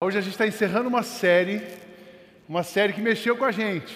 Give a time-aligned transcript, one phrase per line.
[0.00, 1.60] Hoje a gente está encerrando uma série,
[2.48, 3.92] uma série que mexeu com a gente.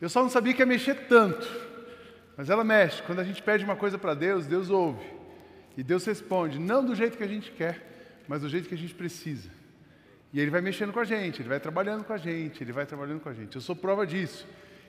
[0.00, 1.48] Eu só não sabia que ia mexer tanto,
[2.36, 3.00] mas ela mexe.
[3.04, 5.06] Quando a gente pede uma coisa para Deus, Deus ouve.
[5.76, 8.78] E Deus responde, não do jeito que a gente quer, mas do jeito que a
[8.78, 9.48] gente precisa.
[10.32, 12.84] E Ele vai mexendo com a gente, Ele vai trabalhando com a gente, Ele vai
[12.84, 13.54] trabalhando com a gente.
[13.54, 14.44] Eu sou prova disso.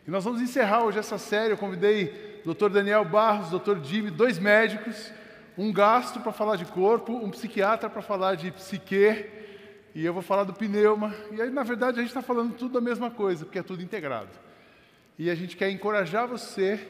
[0.07, 1.53] E nós vamos encerrar hoje essa série.
[1.53, 2.69] Eu convidei o Dr.
[2.69, 3.77] Daniel Barros, o Dr.
[3.83, 5.11] Jimmy, dois médicos,
[5.55, 9.34] um gastro para falar de corpo, um psiquiatra para falar de psique
[9.95, 11.15] e eu vou falar do pneuma.
[11.31, 13.81] E aí, na verdade, a gente está falando tudo da mesma coisa, porque é tudo
[13.81, 14.29] integrado.
[15.17, 16.85] E a gente quer encorajar você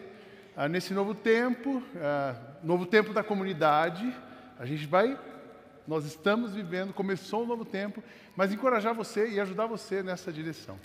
[0.58, 4.12] ah, nesse novo tempo, ah, novo tempo da comunidade.
[4.58, 5.20] A gente vai,
[5.88, 8.04] nós estamos vivendo, começou um novo tempo,
[8.36, 10.80] mas encorajar você e ajudar você nessa direção.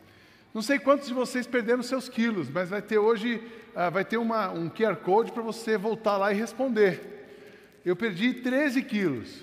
[0.53, 3.43] Não sei quantos de vocês perderam seus quilos, mas vai ter hoje,
[3.75, 7.81] ah, vai ter uma, um QR Code para você voltar lá e responder.
[7.83, 9.43] Eu perdi 13 quilos.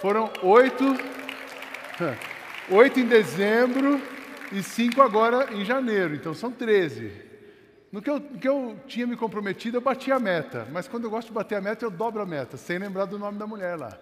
[0.00, 0.96] Foram oito
[2.70, 4.00] Oito em dezembro
[4.52, 7.12] e cinco agora em janeiro, então são 13.
[7.92, 11.04] No que eu, no que eu tinha me comprometido, eu bati a meta, mas quando
[11.04, 13.46] eu gosto de bater a meta, eu dobro a meta, sem lembrar do nome da
[13.46, 13.98] mulher lá.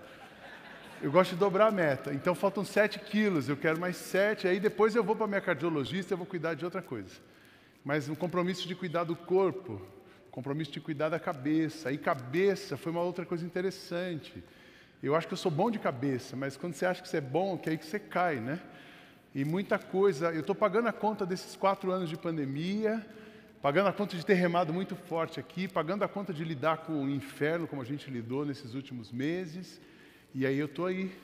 [1.01, 4.61] Eu gosto de dobrar a meta, então faltam 7 quilos, eu quero mais 7, aí
[4.61, 7.15] depois eu vou para minha cardiologista, eu vou cuidar de outra coisa.
[7.85, 9.81] Mas um compromisso de cuidar do corpo,
[10.31, 14.45] compromisso de cuidar da cabeça, e cabeça foi uma outra coisa interessante.
[15.01, 17.21] Eu acho que eu sou bom de cabeça, mas quando você acha que você é
[17.21, 18.59] bom, que é aí que você cai, né?
[19.33, 20.33] E muita coisa.
[20.33, 23.07] Eu estou pagando a conta desses quatro anos de pandemia,
[23.63, 27.05] pagando a conta de ter remado muito forte aqui, pagando a conta de lidar com
[27.05, 29.81] o inferno, como a gente lidou nesses últimos meses.
[30.35, 31.17] E aí eu estou aí,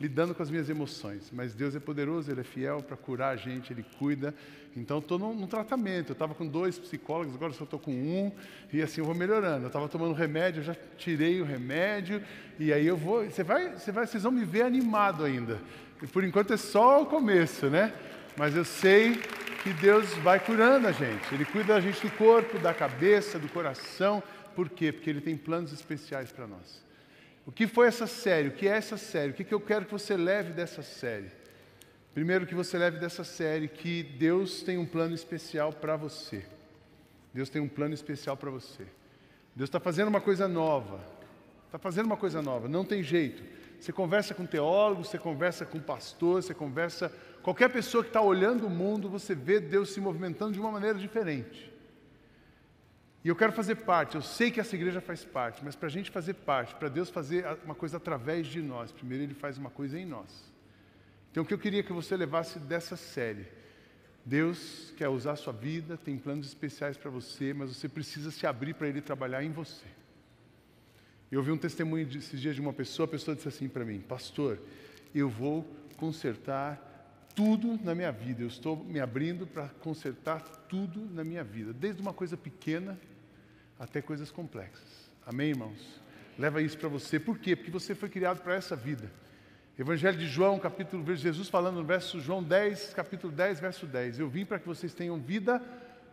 [0.00, 1.30] lidando com as minhas emoções.
[1.30, 4.34] Mas Deus é poderoso, Ele é fiel para curar a gente, Ele cuida.
[4.74, 6.10] Então estou num, num, tratamento.
[6.10, 8.32] Eu estava com dois psicólogos, agora só estou com um,
[8.72, 9.64] e assim eu vou melhorando.
[9.64, 12.22] Eu estava tomando remédio, eu já tirei o remédio,
[12.58, 13.24] e aí eu vou.
[13.24, 15.60] Você vai, você vai, vocês vão me ver animado ainda.
[16.02, 17.92] E por enquanto é só o começo, né?
[18.36, 19.20] Mas eu sei
[19.62, 21.34] que Deus vai curando a gente.
[21.34, 24.22] Ele cuida da gente do corpo, da cabeça, do coração.
[24.56, 24.92] Por quê?
[24.92, 26.89] Porque Ele tem planos especiais para nós.
[27.46, 28.48] O que foi essa série?
[28.48, 29.32] O que é essa série?
[29.32, 31.30] O que, que eu quero que você leve dessa série?
[32.12, 36.44] Primeiro, que você leve dessa série que Deus tem um plano especial para você.
[37.32, 38.84] Deus tem um plano especial para você.
[39.54, 41.00] Deus está fazendo uma coisa nova.
[41.66, 43.44] Está fazendo uma coisa nova, não tem jeito.
[43.80, 47.12] Você conversa com teólogo, você conversa com pastor, você conversa.
[47.42, 50.98] Qualquer pessoa que está olhando o mundo, você vê Deus se movimentando de uma maneira
[50.98, 51.69] diferente.
[53.22, 55.90] E eu quero fazer parte, eu sei que essa igreja faz parte, mas para a
[55.90, 59.68] gente fazer parte, para Deus fazer uma coisa através de nós, primeiro Ele faz uma
[59.68, 60.50] coisa em nós.
[61.30, 63.46] Então o que eu queria que você levasse dessa série,
[64.24, 68.46] Deus quer usar a sua vida, tem planos especiais para você, mas você precisa se
[68.46, 69.86] abrir para Ele trabalhar em você.
[71.30, 74.00] Eu ouvi um testemunho esses dias de uma pessoa, a pessoa disse assim para mim,
[74.00, 74.58] pastor,
[75.14, 75.66] eu vou
[75.96, 76.89] consertar
[77.34, 82.00] tudo na minha vida, eu estou me abrindo para consertar tudo na minha vida, desde
[82.00, 82.98] uma coisa pequena
[83.78, 85.10] até coisas complexas.
[85.26, 86.00] Amém, irmãos?
[86.38, 87.18] Leva isso para você.
[87.18, 87.54] Por quê?
[87.54, 89.10] Porque você foi criado para essa vida.
[89.78, 94.18] Evangelho de João, capítulo, Jesus falando no verso João 10, capítulo 10, verso 10.
[94.18, 95.62] Eu vim para que vocês tenham vida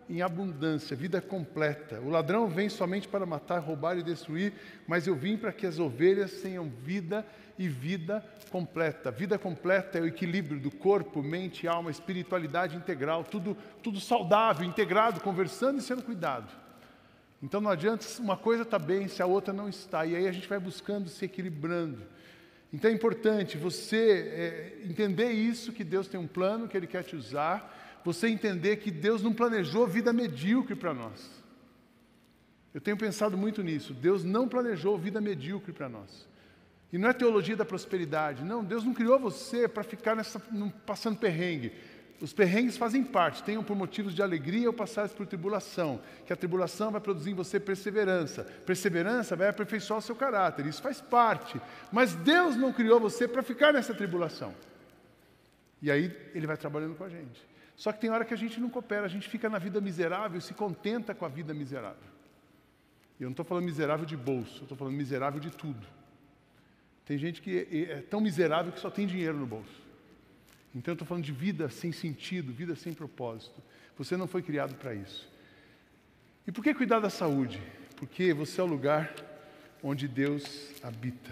[0.10, 2.00] em abundância, vida completa.
[2.00, 4.54] O ladrão vem somente para matar, roubar e destruir,
[4.88, 7.26] mas eu vim para que as ovelhas tenham vida
[7.60, 9.12] e vida completa.
[9.12, 15.20] Vida completa é o equilíbrio do corpo, mente, alma, espiritualidade integral, tudo, tudo saudável, integrado,
[15.20, 16.52] conversando e sendo cuidado.
[17.42, 20.06] Então não adianta uma coisa tá bem se a outra não está.
[20.06, 22.02] E aí a gente vai buscando se equilibrando.
[22.74, 27.04] Então é importante você é, entender isso, que Deus tem um plano, que Ele quer
[27.04, 27.87] te usar.
[28.04, 31.30] Você entender que Deus não planejou vida medíocre para nós.
[32.74, 33.94] Eu tenho pensado muito nisso.
[33.94, 36.28] Deus não planejou vida medíocre para nós.
[36.92, 38.44] E não é teologia da prosperidade.
[38.44, 40.40] Não, Deus não criou você para ficar nessa,
[40.86, 41.74] passando perrengue.
[42.20, 46.36] Os perrengues fazem parte, tenham por motivos de alegria ou passares por tribulação, que a
[46.36, 48.44] tribulação vai produzir em você perseverança.
[48.66, 51.62] Perseverança vai aperfeiçoar o seu caráter, isso faz parte.
[51.92, 54.54] Mas Deus não criou você para ficar nessa tribulação.
[55.80, 57.46] E aí Ele vai trabalhando com a gente.
[57.78, 60.40] Só que tem hora que a gente não coopera, a gente fica na vida miserável
[60.40, 62.10] e se contenta com a vida miserável.
[63.20, 65.86] E eu não estou falando miserável de bolso, eu estou falando miserável de tudo.
[67.06, 69.88] Tem gente que é, é tão miserável que só tem dinheiro no bolso.
[70.74, 73.62] Então eu estou falando de vida sem sentido, vida sem propósito.
[73.96, 75.30] Você não foi criado para isso.
[76.48, 77.62] E por que cuidar da saúde?
[77.96, 79.14] Porque você é o lugar
[79.84, 81.32] onde Deus habita.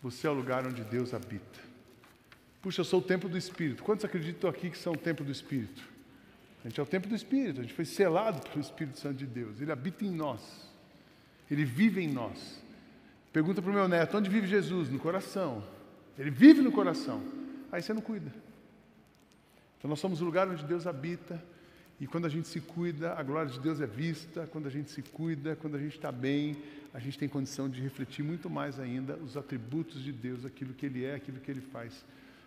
[0.00, 1.63] Você é o lugar onde Deus habita.
[2.64, 3.82] Puxa, eu sou o templo do Espírito.
[3.82, 5.82] Quantos acreditam aqui que são o templo do Espírito?
[6.64, 9.26] A gente é o templo do Espírito, a gente foi selado pelo Espírito Santo de
[9.26, 9.60] Deus.
[9.60, 10.40] Ele habita em nós.
[11.50, 12.64] Ele vive em nós.
[13.34, 14.88] Pergunta para o meu neto: onde vive Jesus?
[14.88, 15.62] No coração.
[16.18, 17.22] Ele vive no coração.
[17.70, 18.32] aí você não cuida.
[19.76, 21.44] Então nós somos o lugar onde Deus habita,
[22.00, 24.48] e quando a gente se cuida, a glória de Deus é vista.
[24.50, 26.56] Quando a gente se cuida, quando a gente está bem,
[26.94, 30.86] a gente tem condição de refletir muito mais ainda os atributos de Deus, aquilo que
[30.86, 32.02] Ele é, aquilo que Ele faz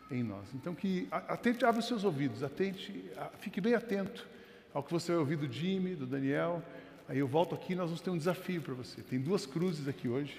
[0.09, 0.45] em nós.
[0.53, 3.05] Então que atente, abra os seus ouvidos, atente,
[3.39, 4.27] fique bem atento
[4.73, 6.63] ao que você vai ouvir do Jimmy, do Daniel.
[7.09, 9.01] Aí eu volto aqui, nós vamos ter um desafio para você.
[9.01, 10.37] Tem duas cruzes aqui hoje.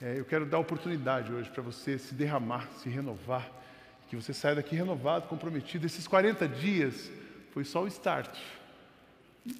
[0.00, 3.48] É, eu quero dar oportunidade hoje para você se derramar, se renovar,
[4.08, 5.86] que você saia daqui renovado, comprometido.
[5.86, 7.10] Esses 40 dias
[7.52, 8.36] foi só o start.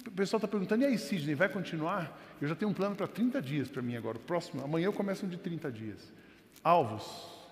[0.07, 2.19] O pessoal está perguntando, e aí, Sidney, vai continuar?
[2.41, 4.17] Eu já tenho um plano para 30 dias para mim agora.
[4.17, 6.11] O próximo, amanhã eu começo um de 30 dias.
[6.63, 7.42] Alvos.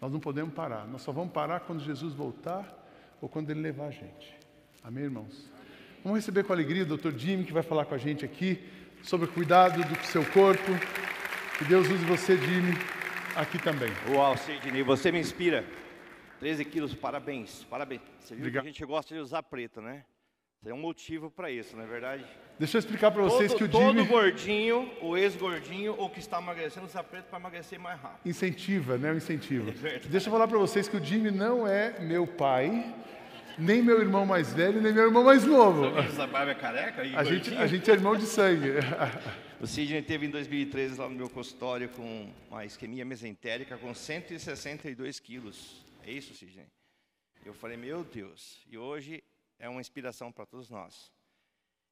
[0.00, 0.86] Nós não podemos parar.
[0.86, 2.66] Nós só vamos parar quando Jesus voltar
[3.20, 4.36] ou quando Ele levar a gente.
[4.82, 5.50] Amém, irmãos?
[6.02, 7.16] Vamos receber com alegria o Dr.
[7.16, 8.62] Jimmy, que vai falar com a gente aqui
[9.02, 10.70] sobre o cuidado do seu corpo.
[11.58, 12.72] Que Deus use você, Jimmy,
[13.36, 13.90] aqui também.
[14.10, 15.64] Uau, Sidney, você me inspira.
[16.40, 18.02] 13 quilos, parabéns, parabéns.
[18.20, 18.64] Você viu Obrigado.
[18.64, 20.04] que a gente gosta de usar preto, né?
[20.64, 22.24] Tem um motivo para isso, não é verdade?
[22.58, 23.96] Deixa eu explicar para vocês todo, que o Jimmy...
[23.96, 28.26] Todo gordinho, o ex-gordinho, ou que está emagrecendo, usa preto para emagrecer mais rápido.
[28.26, 29.12] Incentiva, né?
[29.12, 29.70] O incentivo.
[29.84, 32.94] É Deixa eu falar para vocês que o Jimmy não é meu pai,
[33.58, 35.86] nem meu irmão mais velho, nem meu irmão mais novo.
[35.98, 37.02] Essa barba é careca?
[37.02, 38.70] a, gente, a gente é irmão de sangue.
[39.60, 45.18] O Sidney teve em 2013 lá no meu consultório com uma isquemia mesentérica com 162
[45.20, 45.86] quilos.
[46.06, 46.66] É isso, Sidney?
[47.46, 49.22] Eu falei, meu Deus, e hoje
[49.58, 51.12] é uma inspiração para todos nós.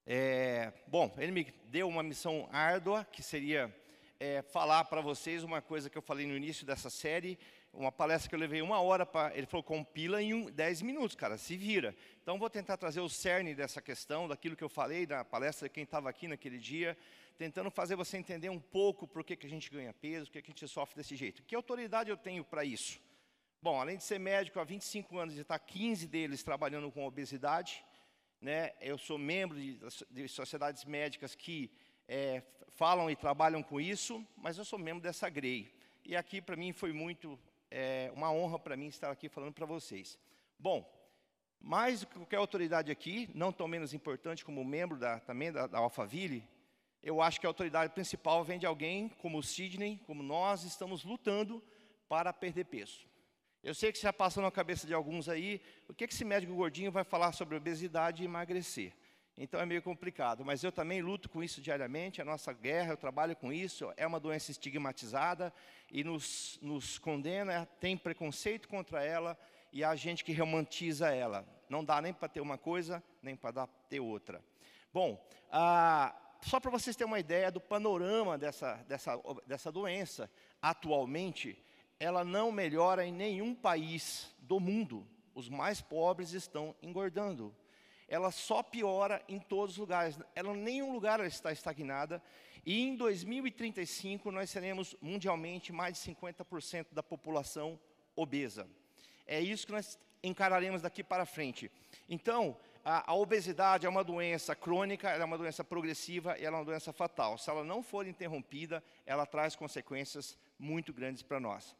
[0.05, 3.75] É, bom, ele me deu uma missão árdua, que seria
[4.19, 7.38] é, falar para vocês uma coisa que eu falei no início dessa série,
[7.73, 9.37] uma palestra que eu levei uma hora para.
[9.37, 11.94] Ele falou, compila em um, 10 minutos, cara, se vira.
[12.23, 15.85] Então, vou tentar trazer o cerne dessa questão, daquilo que eu falei na palestra quem
[15.85, 16.97] estava aqui naquele dia,
[17.38, 20.43] tentando fazer você entender um pouco por que, que a gente ganha peso, por que,
[20.43, 21.43] que a gente sofre desse jeito.
[21.43, 23.00] Que autoridade eu tenho para isso?
[23.62, 27.85] Bom, além de ser médico há 25 anos e estar 15 deles trabalhando com obesidade,
[28.41, 29.79] né, eu sou membro de,
[30.11, 31.70] de sociedades médicas que
[32.09, 35.73] é, falam e trabalham com isso, mas eu sou membro dessa GREI.
[36.05, 37.38] E aqui, para mim, foi muito
[37.70, 40.19] é, uma honra para mim estar aqui falando para vocês.
[40.58, 40.85] Bom,
[41.61, 45.69] mais do que qualquer autoridade aqui, não tão menos importante como membro da, também da,
[45.69, 46.43] da Alphaville,
[47.00, 51.05] eu acho que a autoridade principal vem de alguém como o Sidney, como nós estamos
[51.05, 51.62] lutando
[52.08, 53.12] para perder peso.
[53.62, 56.91] Eu sei que já passou na cabeça de alguns aí, o que esse médico gordinho
[56.91, 58.93] vai falar sobre obesidade e emagrecer?
[59.38, 62.97] Então é meio complicado, mas eu também luto com isso diariamente, a nossa guerra, eu
[62.97, 65.55] trabalho com isso, é uma doença estigmatizada
[65.93, 69.38] e nos, nos condena, tem preconceito contra ela
[69.73, 71.47] e há gente que romantiza ela.
[71.69, 74.43] Não dá nem para ter uma coisa, nem para ter outra.
[74.93, 76.12] Bom, ah,
[76.43, 79.17] só para vocês terem uma ideia do panorama dessa, dessa,
[79.47, 80.29] dessa doença,
[80.61, 81.56] atualmente,
[82.03, 85.07] ela não melhora em nenhum país do mundo.
[85.37, 87.55] Os mais pobres estão engordando.
[88.09, 90.19] Ela só piora em todos os lugares.
[90.35, 92.21] Ela em nenhum lugar ela está estagnada.
[92.67, 97.79] E em 2035 nós seremos mundialmente mais de 50% da população
[98.17, 98.69] obesa.
[99.25, 101.71] É isso que nós encararemos daqui para frente.
[102.09, 106.59] Então, a, a, obesidade é uma doença crônica, é uma doença progressiva e ela é
[106.59, 107.39] uma doença fatal.
[107.39, 111.77] Se ela não for interrompida, ela traz consequências muito grandes para nós.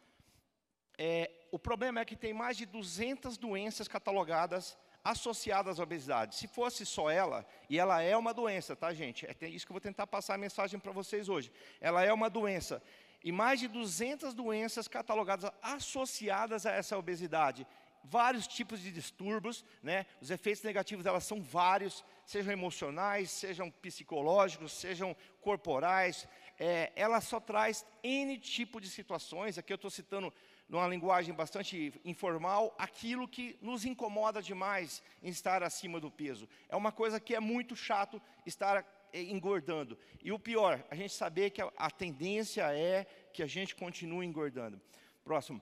[1.05, 6.37] É, o problema é que tem mais de 200 doenças catalogadas associadas à obesidade.
[6.37, 9.27] Se fosse só ela, e ela é uma doença, tá, gente?
[9.27, 11.51] É isso que eu vou tentar passar a mensagem para vocês hoje.
[11.81, 12.81] Ela é uma doença.
[13.25, 17.67] E mais de 200 doenças catalogadas associadas a essa obesidade.
[18.05, 20.07] Vários tipos de distúrbios, né?
[20.21, 26.29] Os efeitos negativos delas são vários, sejam emocionais, sejam psicológicos, sejam corporais.
[26.61, 29.59] É, ela só traz N tipo de situações.
[29.59, 30.33] Aqui eu estou citando
[30.69, 36.49] numa linguagem bastante informal, aquilo que nos incomoda demais em estar acima do peso.
[36.69, 39.99] É uma coisa que é muito chato estar eh, engordando.
[40.23, 44.27] E o pior, a gente saber que a, a tendência é que a gente continue
[44.27, 44.81] engordando.
[45.23, 45.61] Próximo.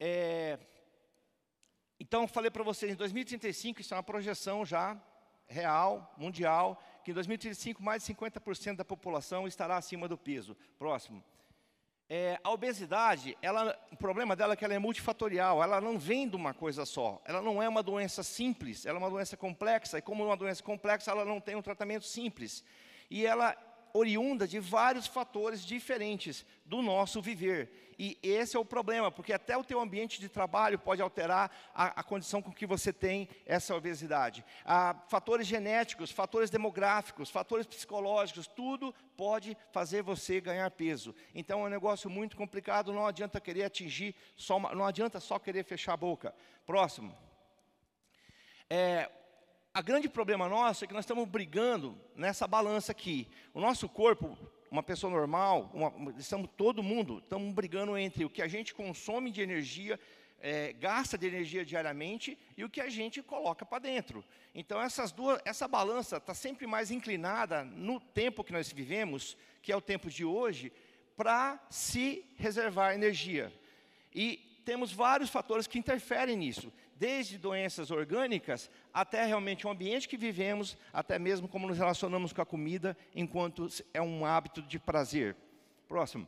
[0.00, 0.58] É,
[2.00, 5.00] então, falei para vocês, em 2035, isso é uma projeção já
[5.48, 10.56] real, mundial, que em 2035 mais de 50% da população estará acima do peso.
[10.78, 11.24] Próximo.
[12.10, 16.26] É, a obesidade, ela, o problema dela é que ela é multifatorial, ela não vem
[16.26, 17.20] de uma coisa só.
[17.24, 20.62] Ela não é uma doença simples, ela é uma doença complexa, e como uma doença
[20.62, 22.64] complexa, ela não tem um tratamento simples.
[23.10, 23.54] E ela
[23.92, 27.87] oriunda de vários fatores diferentes do nosso viver.
[27.98, 32.00] E esse é o problema, porque até o teu ambiente de trabalho pode alterar a,
[32.00, 34.44] a condição com que você tem essa obesidade.
[34.64, 41.12] Ah, fatores genéticos, fatores demográficos, fatores psicológicos, tudo pode fazer você ganhar peso.
[41.34, 45.36] Então é um negócio muito complicado, não adianta querer atingir, só uma, não adianta só
[45.36, 46.32] querer fechar a boca.
[46.64, 47.12] Próximo.
[48.70, 49.10] É,
[49.74, 53.28] a grande problema nosso é que nós estamos brigando nessa balança aqui.
[53.52, 54.38] O nosso corpo,
[54.70, 59.30] uma pessoa normal, uma, estamos todo mundo, estamos brigando entre o que a gente consome
[59.30, 59.98] de energia,
[60.40, 64.24] é, gasta de energia diariamente e o que a gente coloca para dentro.
[64.54, 69.72] Então essas duas, essa balança está sempre mais inclinada no tempo que nós vivemos, que
[69.72, 70.72] é o tempo de hoje,
[71.16, 73.52] para se reservar energia.
[74.14, 80.16] E temos vários fatores que interferem nisso desde doenças orgânicas até realmente o ambiente que
[80.16, 85.36] vivemos, até mesmo como nos relacionamos com a comida, enquanto é um hábito de prazer.
[85.86, 86.26] Próximo.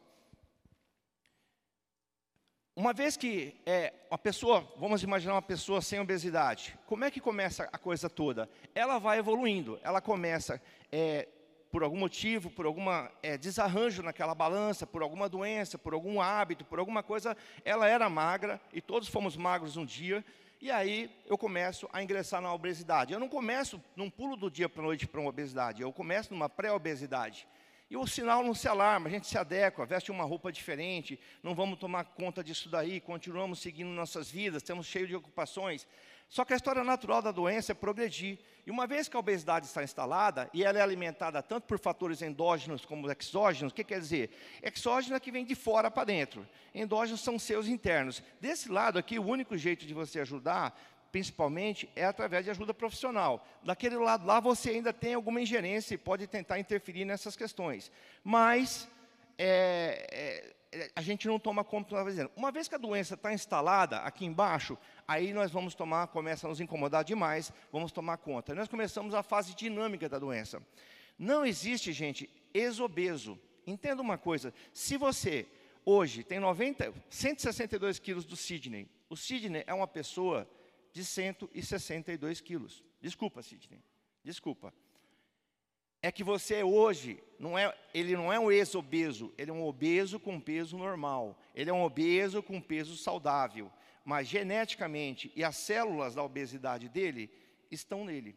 [2.76, 7.20] Uma vez que é, uma pessoa, vamos imaginar uma pessoa sem obesidade, como é que
[7.20, 8.48] começa a coisa toda?
[8.74, 11.28] Ela vai evoluindo, ela começa é,
[11.70, 12.84] por algum motivo, por algum
[13.22, 18.08] é, desarranjo naquela balança, por alguma doença, por algum hábito, por alguma coisa, ela era
[18.08, 20.24] magra, e todos fomos magros um dia,
[20.60, 23.12] e aí eu começo a ingressar na obesidade.
[23.12, 26.32] Eu não começo num pulo do dia para a noite para uma obesidade, eu começo
[26.32, 27.46] numa pré-obesidade.
[27.88, 31.56] E o sinal não se alarma, a gente se adequa, veste uma roupa diferente, não
[31.56, 35.88] vamos tomar conta disso daí, continuamos seguindo nossas vidas, estamos cheios de ocupações.
[36.30, 38.38] Só que a história natural da doença é progredir.
[38.64, 42.22] E uma vez que a obesidade está instalada, e ela é alimentada tanto por fatores
[42.22, 44.30] endógenos como exógenos, o que quer dizer?
[44.62, 46.48] Exógeno é que vem de fora para dentro.
[46.72, 48.22] Endógenos são seus internos.
[48.40, 53.44] Desse lado aqui, o único jeito de você ajudar, principalmente, é através de ajuda profissional.
[53.64, 57.90] Daquele lado lá, você ainda tem alguma ingerência e pode tentar interferir nessas questões.
[58.22, 58.88] Mas,
[59.36, 60.54] é, é,
[60.94, 62.30] a gente não toma conta, estava dizendo.
[62.36, 66.50] Uma vez que a doença está instalada aqui embaixo, aí nós vamos tomar, começa a
[66.50, 68.54] nos incomodar demais, vamos tomar conta.
[68.54, 70.62] Nós começamos a fase dinâmica da doença.
[71.18, 73.38] Não existe, gente, exobeso.
[73.66, 75.46] Entenda uma coisa, se você
[75.84, 80.48] hoje tem 90, 162 quilos do Sidney, o Sidney é uma pessoa
[80.92, 82.84] de 162 quilos.
[83.00, 83.82] Desculpa, Sidney,
[84.22, 84.72] desculpa
[86.02, 90.18] é que você hoje não é, ele não é um ex-obeso, ele é um obeso
[90.18, 91.38] com peso normal.
[91.54, 93.70] Ele é um obeso com peso saudável,
[94.04, 97.30] mas geneticamente e as células da obesidade dele
[97.70, 98.36] estão nele.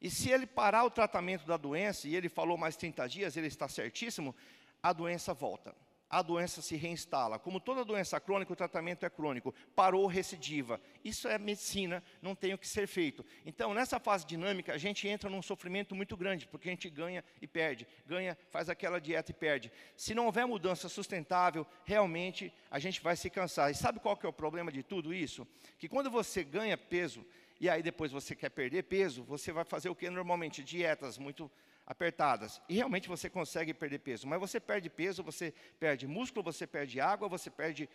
[0.00, 3.46] E se ele parar o tratamento da doença, e ele falou mais 30 dias, ele
[3.46, 4.34] está certíssimo,
[4.82, 5.72] a doença volta
[6.12, 7.38] a doença se reinstala.
[7.38, 9.54] Como toda doença crônica, o tratamento é crônico.
[9.74, 10.78] Parou, recidiva.
[11.02, 13.24] Isso é medicina, não tem o que ser feito.
[13.46, 17.24] Então, nessa fase dinâmica, a gente entra num sofrimento muito grande, porque a gente ganha
[17.40, 17.88] e perde.
[18.06, 19.72] Ganha, faz aquela dieta e perde.
[19.96, 23.70] Se não houver mudança sustentável, realmente a gente vai se cansar.
[23.70, 25.48] E sabe qual que é o problema de tudo isso?
[25.78, 27.24] Que quando você ganha peso,
[27.58, 30.62] e aí depois você quer perder peso, você vai fazer o que normalmente?
[30.62, 31.50] Dietas muito
[31.86, 32.60] apertadas.
[32.68, 34.26] E realmente você consegue perder peso.
[34.26, 37.88] Mas você perde peso, você perde músculo, você perde água, você perde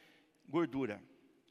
[0.48, 1.02] gordura.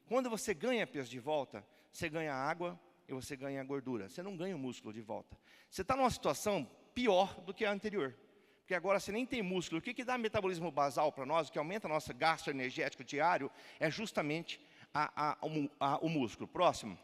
[0.07, 4.09] Quando você ganha peso de volta, você ganha água e você ganha gordura.
[4.09, 5.37] Você não ganha o músculo de volta.
[5.69, 8.15] Você está numa situação pior do que a anterior.
[8.59, 9.79] Porque agora você nem tem músculo.
[9.79, 13.49] O que, que dá metabolismo basal para nós, o que aumenta nosso gasto energético diário,
[13.79, 14.59] é justamente
[14.93, 15.37] a, a,
[15.79, 16.47] a, o músculo.
[16.47, 16.97] Próximo.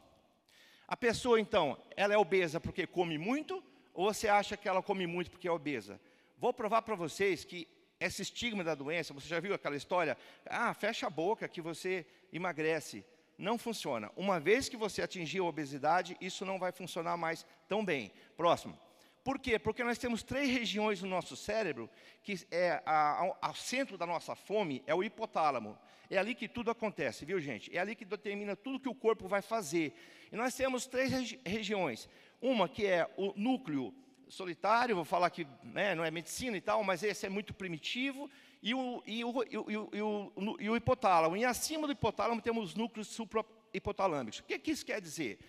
[0.88, 3.64] A pessoa, então, ela é obesa porque come muito
[3.94, 6.00] ou você acha que ela come muito porque é obesa?
[6.38, 7.68] Vou provar para vocês que
[8.00, 10.18] esse estigma da doença, você já viu aquela história?
[10.46, 13.06] Ah, fecha a boca que você emagrece.
[13.38, 14.12] Não funciona.
[14.16, 18.12] Uma vez que você atingiu a obesidade, isso não vai funcionar mais tão bem.
[18.36, 18.78] Próximo.
[19.24, 19.58] Por quê?
[19.58, 21.90] Porque nós temos três regiões no nosso cérebro
[22.22, 25.78] que é ao centro da nossa fome é o hipotálamo.
[26.10, 27.76] É ali que tudo acontece, viu gente?
[27.76, 29.94] É ali que determina tudo que o corpo vai fazer.
[30.32, 32.10] E nós temos três regi regiões.
[32.44, 33.94] Uma que é o núcleo
[34.28, 38.30] solitário, vou falar que né, não é medicina e tal, mas esse é muito primitivo,
[38.62, 41.38] e o, e o, e o, e o, hipotálamo.
[41.38, 44.40] E acima do hipotálamo temos os núcleos suprahipotalâmicos.
[44.40, 45.40] O que, que isso quer dizer?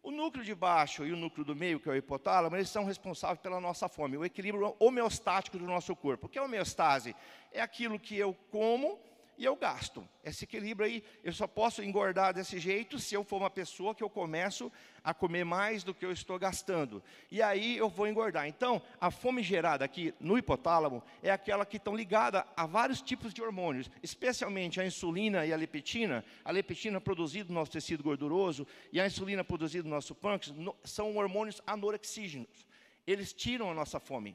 [0.00, 2.84] O núcleo de baixo e o núcleo do meio, que é o hipotálamo, eles são
[2.84, 6.26] responsáveis pela nossa fome, o equilíbrio homeostático do nosso corpo.
[6.26, 7.16] O que é homeostase?
[7.50, 9.00] É aquilo que eu como
[9.36, 10.06] e eu gasto.
[10.24, 14.02] Esse equilíbrio aí, eu só posso engordar desse jeito se eu for uma pessoa que
[14.02, 14.70] eu começo
[15.02, 17.02] a comer mais do que eu estou gastando.
[17.30, 18.46] E aí eu vou engordar.
[18.46, 23.34] Então, a fome gerada aqui no hipotálamo é aquela que estão ligada a vários tipos
[23.34, 26.24] de hormônios, especialmente a insulina e a leptina.
[26.44, 31.16] A leptina produzida no nosso tecido gorduroso e a insulina produzida no nosso pâncreas são
[31.16, 32.66] hormônios anorexígenos.
[33.06, 34.34] Eles tiram a nossa fome.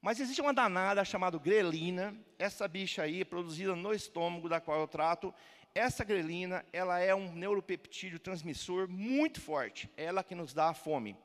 [0.00, 4.86] Mas existe uma danada chamada grelina, essa bicha aí, produzida no estômago, da qual eu
[4.86, 5.34] trato.
[5.74, 10.74] Essa grelina, ela é um neuropeptídeo transmissor muito forte, é ela que nos dá a
[10.74, 11.16] fome.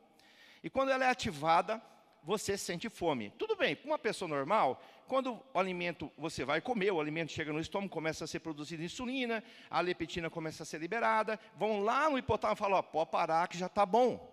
[0.64, 1.82] E quando ela é ativada,
[2.24, 3.32] você sente fome.
[3.38, 7.52] Tudo bem, para uma pessoa normal, quando o alimento você vai comer, o alimento chega
[7.54, 12.10] no estômago, começa a ser produzida insulina, a leptina começa a ser liberada, vão lá
[12.10, 14.33] no hipotálamo e falam, ó, pode parar que já está bom.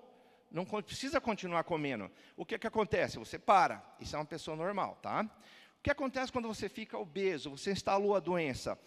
[0.51, 2.11] Não precisa continuar comendo.
[2.37, 3.19] O que, que acontece?
[3.19, 3.83] Você para.
[4.01, 5.23] Isso é uma pessoa normal, tá?
[5.79, 8.79] O que acontece quando você fica obeso, você instalou a doença?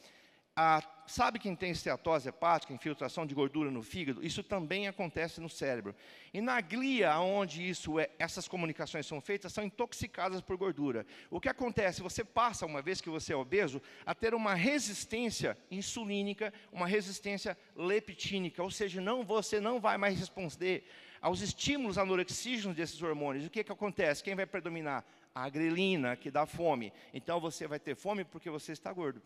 [0.56, 4.24] A, sabe quem tem esteatose hepática, infiltração de gordura no fígado?
[4.24, 5.96] Isso também acontece no cérebro.
[6.32, 11.08] E na glia, onde isso é, essas comunicações são feitas, são intoxicadas por gordura.
[11.32, 12.04] O que acontece?
[12.04, 17.58] Você passa, uma vez que você é obeso, a ter uma resistência insulínica, uma resistência
[17.76, 20.86] leptínica, ou seja, não, você não vai mais responder
[21.24, 23.48] aos estímulos anorexígenos desses hormônios.
[23.48, 24.22] O que, que acontece?
[24.22, 25.04] Quem vai predominar?
[25.34, 26.94] A grelina, que dá fome.
[27.14, 29.22] Então você vai ter fome porque você está gordo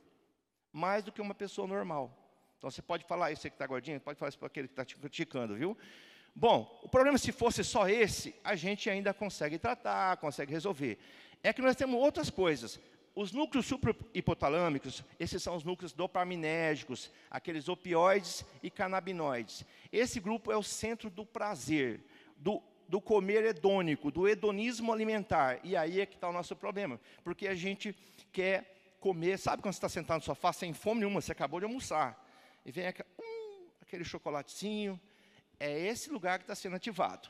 [0.71, 2.15] mais do que uma pessoa normal.
[2.57, 4.73] Então você pode falar isso, você que está gordinho, pode falar isso para aquele que
[4.73, 5.75] está te criticando, viu?
[6.35, 10.99] Bom, o problema se fosse só esse, a gente ainda consegue tratar, consegue resolver.
[11.41, 12.79] É que nós temos outras coisas.
[13.19, 19.65] Os núcleos suprahipotalâmicos, esses são os núcleos dopaminérgicos, aqueles opioides e canabinoides.
[19.91, 21.99] Esse grupo é o centro do prazer,
[22.37, 25.59] do, do comer hedônico, do hedonismo alimentar.
[25.63, 27.95] E aí é que está o nosso problema, porque a gente
[28.31, 31.65] quer comer, sabe quando você está sentado no sofá sem fome nenhuma, você acabou de
[31.65, 32.23] almoçar,
[32.63, 35.01] e vem aquele, hum, aquele chocolatezinho,
[35.59, 37.29] é esse lugar que está sendo ativado.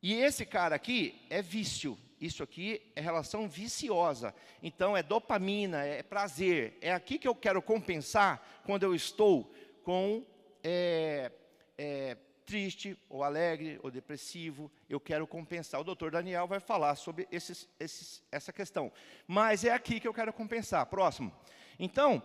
[0.00, 4.34] E esse cara aqui é vício, isso aqui é relação viciosa.
[4.62, 6.76] Então é dopamina, é prazer.
[6.80, 9.50] É aqui que eu quero compensar quando eu estou
[9.82, 10.24] com
[10.62, 11.32] é,
[11.78, 15.80] é, triste, ou alegre, ou depressivo, eu quero compensar.
[15.80, 18.92] O doutor Daniel vai falar sobre esses, esses, essa questão.
[19.26, 20.84] Mas é aqui que eu quero compensar.
[20.86, 21.32] Próximo.
[21.78, 22.22] Então,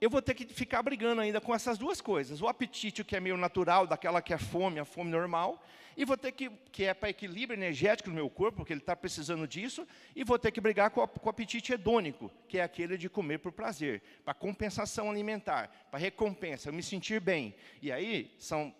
[0.00, 2.40] eu vou ter que ficar brigando ainda com essas duas coisas.
[2.40, 5.62] O apetite, que é meio natural, daquela que é fome, a fome normal.
[5.94, 8.96] E vou ter que, que é para equilíbrio energético no meu corpo, porque ele está
[8.96, 9.86] precisando disso.
[10.16, 13.10] E vou ter que brigar com, a, com o apetite hedônico, que é aquele de
[13.10, 17.54] comer por prazer, para compensação alimentar, para recompensa, eu me sentir bem.
[17.82, 18.74] E aí, são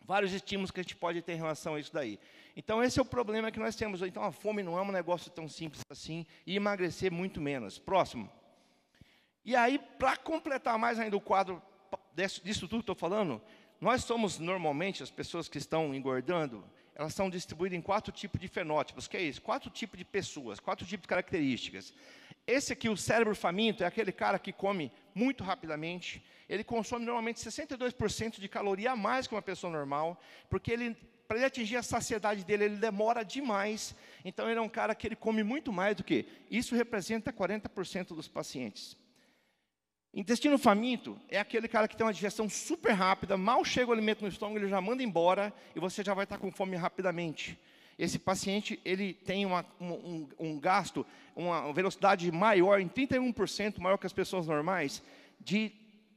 [0.00, 2.18] vários estímulos que a gente pode ter em relação a isso daí.
[2.56, 4.00] Então, esse é o problema que nós temos.
[4.00, 7.78] Então, a fome não é um negócio tão simples assim, e emagrecer muito menos.
[7.78, 8.30] Próximo.
[9.46, 11.62] E aí, para completar mais ainda o quadro
[12.42, 13.40] disso tudo que estou falando,
[13.80, 16.64] nós somos normalmente, as pessoas que estão engordando,
[16.96, 19.06] elas são distribuídas em quatro tipos de fenótipos.
[19.06, 19.40] que é isso?
[19.40, 21.94] Quatro tipos de pessoas, quatro tipos de características.
[22.44, 26.24] Esse aqui, o cérebro faminto, é aquele cara que come muito rapidamente.
[26.48, 30.96] Ele consome normalmente 62% de caloria a mais que uma pessoa normal, porque ele
[31.28, 33.96] para ele atingir a saciedade dele, ele demora demais.
[34.24, 36.24] Então, ele é um cara que ele come muito mais do que.
[36.48, 38.96] Isso representa 40% dos pacientes.
[40.16, 44.22] Intestino faminto é aquele cara que tem uma digestão super rápida, mal chega o alimento
[44.22, 47.58] no estômago, ele já manda embora e você já vai estar com fome rapidamente.
[47.98, 51.04] Esse paciente ele tem uma, um, um, gasto,
[51.36, 55.02] uma velocidade maior, em 31% maior que as pessoas normais,
[55.38, 55.70] de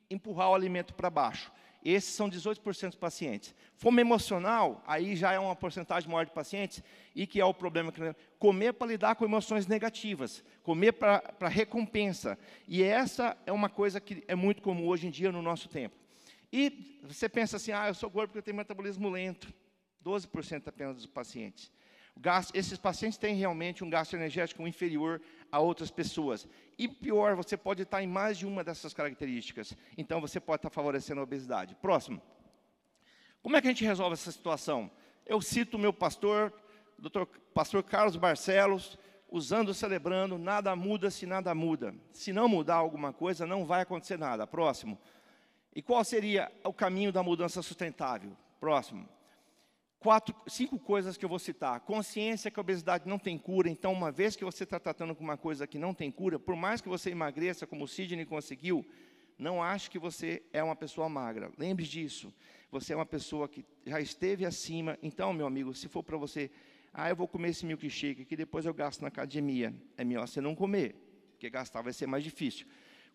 [0.09, 1.51] empurrar o alimento para baixo.
[1.83, 3.55] Esses são 18% dos pacientes.
[3.75, 6.83] Fome emocional, aí já é uma porcentagem maior de pacientes,
[7.15, 7.93] e que é o problema.
[8.37, 12.37] Comer para lidar com emoções negativas, comer para recompensa.
[12.67, 15.95] E essa é uma coisa que é muito comum hoje em dia no nosso tempo.
[16.51, 19.53] E você pensa assim, ah, eu sou gordo porque eu tenho metabolismo lento.
[20.03, 21.71] 12% apenas dos pacientes.
[22.17, 26.47] Gasto, esses pacientes têm realmente um gasto energético inferior a outras pessoas.
[26.79, 29.75] E pior, você pode estar em mais de uma dessas características.
[29.97, 31.75] Então, você pode estar favorecendo a obesidade.
[31.75, 32.21] Próximo.
[33.43, 34.89] Como é que a gente resolve essa situação?
[35.25, 36.53] Eu cito o meu pastor,
[36.97, 38.97] doutor pastor Carlos Barcelos,
[39.29, 41.93] usando, celebrando, nada muda se nada muda.
[42.13, 44.47] Se não mudar alguma coisa, não vai acontecer nada.
[44.47, 44.97] Próximo.
[45.75, 48.31] E qual seria o caminho da mudança sustentável?
[48.57, 49.05] Próximo
[49.99, 51.79] quatro, cinco coisas que eu vou citar.
[51.81, 55.23] Consciência que a obesidade não tem cura, então, uma vez que você está tratando com
[55.23, 58.85] uma coisa que não tem cura, por mais que você emagreça, como o Sidney conseguiu,
[59.37, 61.51] não ache que você é uma pessoa magra.
[61.57, 62.33] Lembre disso.
[62.71, 64.97] Você é uma pessoa que já esteve acima.
[65.01, 66.51] Então, meu amigo, se for para você,
[66.93, 69.73] ah, eu vou comer esse milkshake que depois eu gasto na academia.
[69.97, 70.95] É melhor você não comer,
[71.31, 72.67] porque gastar vai ser mais difícil.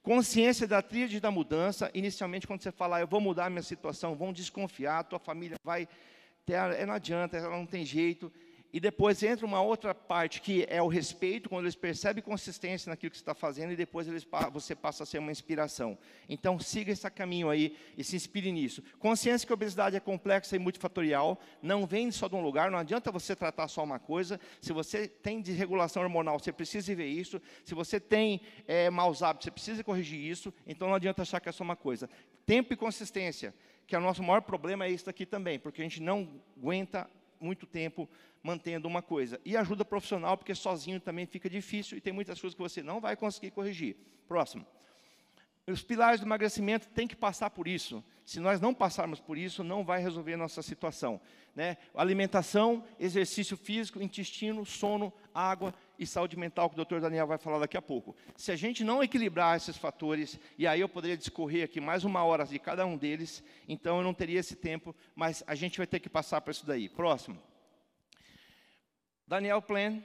[0.02, 1.90] Consciência da tríade da mudança.
[1.94, 5.86] Inicialmente, quando você falar, ah, eu vou mudar minha situação, vão desconfiar, tua família vai
[6.86, 8.32] não adianta, ela não tem jeito.
[8.74, 13.12] E depois entra uma outra parte que é o respeito, quando eles percebem consistência naquilo
[13.12, 15.96] que você está fazendo, e depois eles, você passa a ser uma inspiração.
[16.28, 18.82] Então, siga esse caminho aí e se inspire nisso.
[18.98, 22.80] Consciência que a obesidade é complexa e multifatorial, não vem só de um lugar, não
[22.80, 24.40] adianta você tratar só uma coisa.
[24.60, 27.40] Se você tem desregulação hormonal, você precisa ver isso.
[27.64, 30.52] Se você tem é, maus hábitos, você precisa corrigir isso.
[30.66, 32.10] Então, não adianta achar que é só uma coisa.
[32.44, 33.54] Tempo e consistência,
[33.86, 37.08] que é o nosso maior problema é isso aqui também, porque a gente não aguenta
[37.40, 38.08] muito tempo
[38.42, 39.40] mantendo uma coisa.
[39.44, 43.00] E ajuda profissional, porque sozinho também fica difícil e tem muitas coisas que você não
[43.00, 43.96] vai conseguir corrigir.
[44.26, 44.66] Próximo.
[45.66, 48.04] Os pilares do emagrecimento têm que passar por isso.
[48.24, 51.20] Se nós não passarmos por isso, não vai resolver a nossa situação.
[51.54, 51.78] Né?
[51.94, 57.58] Alimentação, exercício físico, intestino, sono, água e saúde mental, que o doutor Daniel vai falar
[57.58, 58.16] daqui a pouco.
[58.36, 62.24] Se a gente não equilibrar esses fatores, e aí eu poderia discorrer aqui mais uma
[62.24, 65.86] hora de cada um deles, então eu não teria esse tempo, mas a gente vai
[65.86, 66.88] ter que passar por isso daí.
[66.88, 67.38] Próximo.
[69.26, 70.02] Daniel Plan,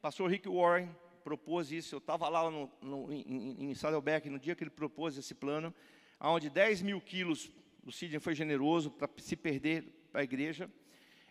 [0.00, 0.88] pastor Rick Warren,
[1.24, 1.94] propôs isso.
[1.94, 5.74] Eu estava lá no, no, em, em Saddleback no dia que ele propôs esse plano,
[6.20, 7.50] onde 10 mil quilos,
[7.84, 10.70] o Sidney foi generoso para se perder para a igreja.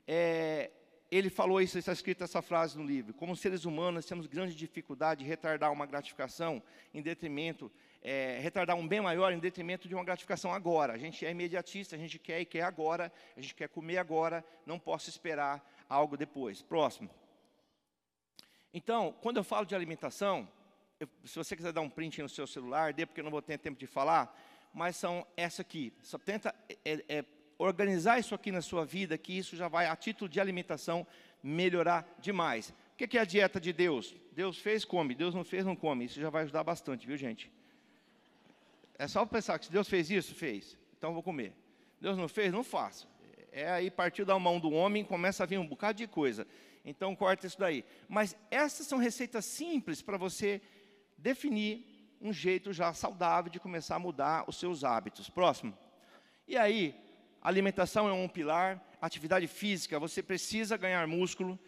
[0.07, 0.71] É,
[1.11, 3.13] ele falou isso, está escrita essa frase no livro.
[3.15, 6.61] Como seres humanos, temos grande dificuldade de retardar uma gratificação
[6.93, 10.93] em detrimento, é, retardar um bem maior em detrimento de uma gratificação agora.
[10.93, 14.45] A gente é imediatista, a gente quer e quer agora, a gente quer comer agora,
[14.65, 16.61] não posso esperar algo depois.
[16.61, 17.09] Próximo.
[18.71, 20.47] Então, quando eu falo de alimentação,
[20.99, 23.41] eu, se você quiser dar um print no seu celular, dê porque eu não vou
[23.41, 24.37] ter tempo de falar,
[24.71, 25.91] mas são essa aqui.
[26.03, 26.53] Só tenta
[26.85, 27.25] é, é,
[27.59, 31.05] organizar isso aqui na sua vida, que isso já vai, a título de alimentação,
[31.43, 32.73] melhorar demais.
[32.93, 34.15] O que é a dieta de Deus?
[34.31, 35.13] Deus fez, come.
[35.13, 36.05] Deus não fez, não come.
[36.05, 37.51] Isso já vai ajudar bastante, viu, gente?
[38.97, 40.77] É só pensar que se Deus fez isso, fez.
[40.97, 41.53] Então vou comer.
[41.99, 43.07] Deus não fez, não faço.
[43.51, 46.47] É aí partiu da mão do homem, começa a vir um bocado de coisa.
[46.85, 47.83] Então corta isso daí.
[48.07, 50.61] Mas essas são receitas simples para você
[51.17, 51.85] definir
[52.21, 55.29] um jeito já saudável de começar a mudar os seus hábitos.
[55.29, 55.77] Próximo.
[56.47, 56.95] E aí,
[57.41, 61.59] alimentação é um pilar, atividade física, você precisa ganhar músculo.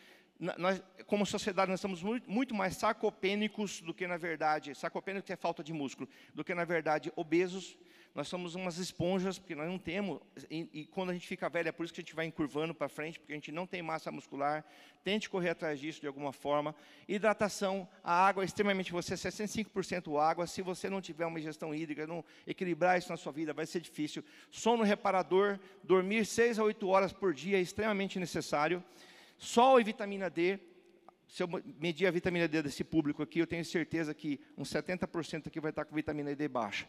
[0.58, 5.64] Nós, como sociedade, nós estamos muito, mais sarcopênicos do que, na verdade, sarcopênico é falta
[5.64, 7.78] de músculo, do que, na verdade, obesos
[8.14, 11.70] nós somos umas esponjas, porque nós não temos, e, e, quando a gente fica velho,
[11.70, 13.82] é por isso que a gente vai encurvando para frente, porque a gente não tem
[13.82, 14.66] massa muscular.
[15.02, 16.76] Tente correr atrás disso de alguma forma.
[17.08, 21.74] Hidratação, a água é extremamente, você é 65% água, se você não tiver uma ingestão
[21.74, 24.26] hídrica, não equilibrar isso na sua vida, vai ser difícil.
[24.52, 28.84] Sono reparador, dormir 6 a 8 horas por dia é extremamente necessário.
[29.44, 30.60] Sol e vitamina D,
[31.28, 31.50] se eu
[31.80, 35.72] medir a vitamina D desse público aqui, eu tenho certeza que uns 70% aqui vai
[35.72, 36.88] estar com vitamina D baixa.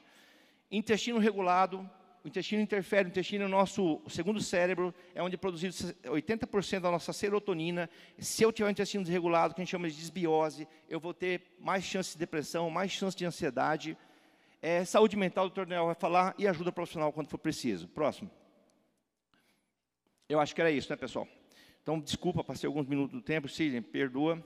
[0.70, 1.78] Intestino regulado,
[2.22, 6.80] o intestino interfere, o intestino é o nosso segundo cérebro, é onde é produzido 80%
[6.80, 7.88] da nossa serotonina.
[8.18, 11.56] Se eu tiver um intestino desregulado, que a gente chama de desbiose, eu vou ter
[11.58, 13.96] mais chance de depressão, mais chance de ansiedade.
[14.60, 17.88] É, saúde mental, o doutor Daniel vai falar, e ajuda profissional quando for preciso.
[17.88, 18.30] Próximo.
[20.28, 21.26] Eu acho que era isso, né, pessoal?
[21.82, 24.40] Então, desculpa, passei alguns minutos do tempo, Sidney, perdoa.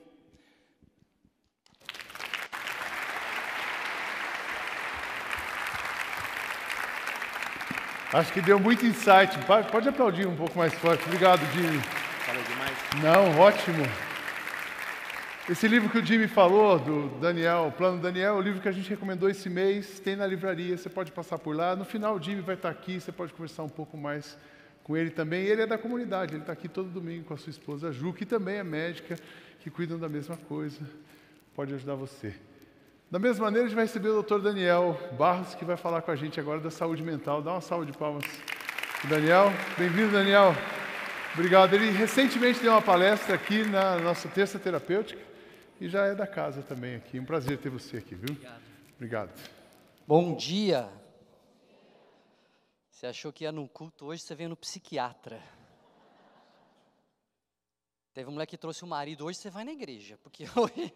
[8.11, 9.37] Acho que deu muito insight.
[9.71, 11.05] Pode aplaudir um pouco mais forte.
[11.05, 11.79] Obrigado, Jimmy.
[12.25, 12.77] Falei demais?
[13.03, 13.83] Não, ótimo.
[15.47, 18.71] Esse livro que o Jimmy falou, do Daniel, Plano Daniel, é o livro que a
[18.71, 21.75] gente recomendou esse mês, tem na livraria, você pode passar por lá.
[21.75, 24.37] No final, o Jimmy vai estar aqui, você pode conversar um pouco mais
[24.87, 25.43] com ele também.
[25.43, 28.25] Ele é da comunidade, ele está aqui todo domingo com a sua esposa Ju, que
[28.25, 29.17] também é médica,
[29.59, 30.79] que cuidam da mesma coisa.
[31.53, 32.33] Pode ajudar você.
[33.11, 36.11] Da mesma maneira, a gente vai receber o doutor Daniel Barros, que vai falar com
[36.11, 37.41] a gente agora da saúde mental.
[37.41, 38.23] Dá uma salva de palmas.
[39.09, 40.55] Daniel, bem-vindo, Daniel.
[41.33, 41.73] Obrigado.
[41.73, 45.21] Ele recentemente deu uma palestra aqui na nossa terça terapêutica
[45.79, 47.19] e já é da casa também aqui.
[47.19, 48.31] Um prazer ter você aqui, viu?
[48.31, 48.61] Obrigado.
[48.97, 49.29] Obrigado.
[50.07, 50.87] Bom dia.
[52.97, 55.39] Você achou que ia num culto hoje, você veio no psiquiatra.
[58.11, 60.91] Teve um moleque que trouxe o marido, hoje você vai na igreja, porque hoje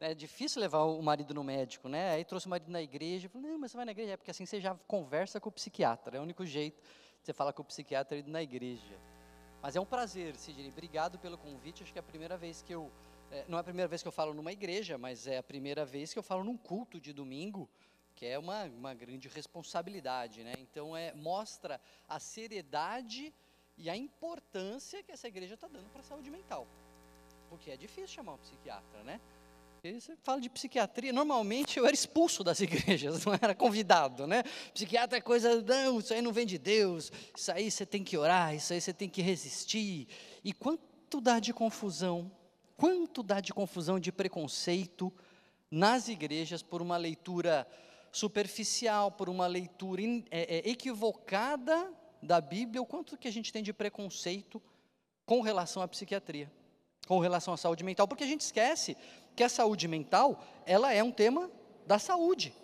[0.00, 2.14] é difícil levar o marido no médico, né?
[2.14, 4.32] Aí trouxe o marido na igreja, falei, não, mas você vai na igreja, é porque
[4.32, 6.82] assim você já conversa com o psiquiatra, é o único jeito
[7.22, 8.98] você falar com o psiquiatra indo na igreja.
[9.62, 12.74] Mas é um prazer, Sidney, obrigado pelo convite, acho que é a primeira vez que
[12.74, 12.90] eu,
[13.30, 15.84] é, não é a primeira vez que eu falo numa igreja, mas é a primeira
[15.84, 17.70] vez que eu falo num culto de domingo,
[18.16, 20.54] que é uma, uma grande responsabilidade, né?
[20.58, 23.32] Então, é, mostra a seriedade
[23.76, 26.66] e a importância que essa igreja está dando para a saúde mental.
[27.50, 29.20] Porque é difícil chamar um psiquiatra, né?
[29.84, 34.42] Você fala de psiquiatria, normalmente eu era expulso das igrejas, não era convidado, né?
[34.72, 38.16] Psiquiatra é coisa, não, isso aí não vem de Deus, isso aí você tem que
[38.16, 40.08] orar, isso aí você tem que resistir.
[40.42, 42.32] E quanto dá de confusão,
[42.76, 45.12] quanto dá de confusão de preconceito
[45.70, 47.66] nas igrejas por uma leitura
[48.12, 51.92] superficial, por uma leitura é, é, equivocada
[52.22, 54.60] da Bíblia, o quanto que a gente tem de preconceito
[55.24, 56.50] com relação à psiquiatria,
[57.06, 58.96] com relação à saúde mental, porque a gente esquece
[59.34, 61.50] que a saúde mental, ela é um tema
[61.86, 62.54] da saúde.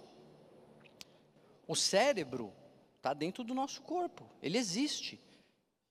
[1.66, 2.52] O cérebro
[2.96, 5.20] está dentro do nosso corpo, ele existe.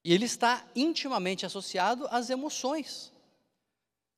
[0.04, 3.14] E ele está intimamente associado às emoções.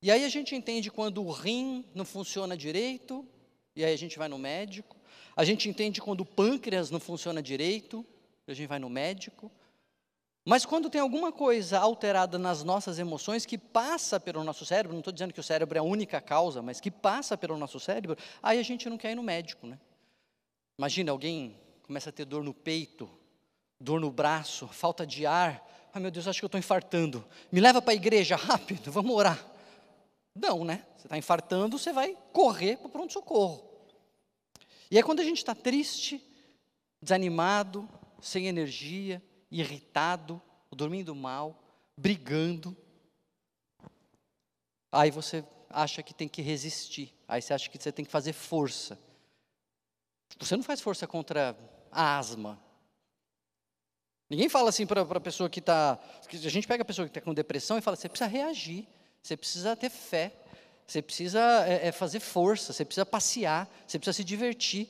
[0.01, 3.25] E aí a gente entende quando o rim não funciona direito,
[3.75, 4.95] e aí a gente vai no médico.
[5.35, 8.05] A gente entende quando o pâncreas não funciona direito,
[8.47, 9.51] a gente vai no médico.
[10.45, 14.99] Mas quando tem alguma coisa alterada nas nossas emoções que passa pelo nosso cérebro, não
[14.99, 18.17] estou dizendo que o cérebro é a única causa, mas que passa pelo nosso cérebro,
[18.41, 19.79] aí a gente não quer ir no médico, né?
[20.77, 23.09] Imagina alguém começa a ter dor no peito,
[23.79, 25.65] dor no braço, falta de ar.
[25.93, 27.25] Ai meu Deus, acho que eu estou infartando.
[27.49, 29.45] Me leva para a igreja, rápido, vamos orar.
[30.35, 30.85] Não, né?
[30.97, 33.72] Você está infartando, você vai correr para o pronto-socorro.
[34.93, 36.23] E é quando a gente está triste,
[37.01, 37.89] desanimado,
[38.21, 40.39] sem energia, irritado,
[40.71, 42.77] dormindo mal, brigando,
[44.91, 48.33] aí você acha que tem que resistir, aí você acha que você tem que fazer
[48.33, 48.99] força.
[50.37, 51.57] Você não faz força contra
[51.91, 52.61] a asma.
[54.29, 55.99] Ninguém fala assim para a pessoa que está.
[56.31, 58.87] A gente pega a pessoa que está com depressão e fala: você precisa reagir,
[59.23, 60.37] você precisa ter fé,
[60.87, 64.87] você precisa é, é, fazer força, você precisa passear, você precisa se divertir.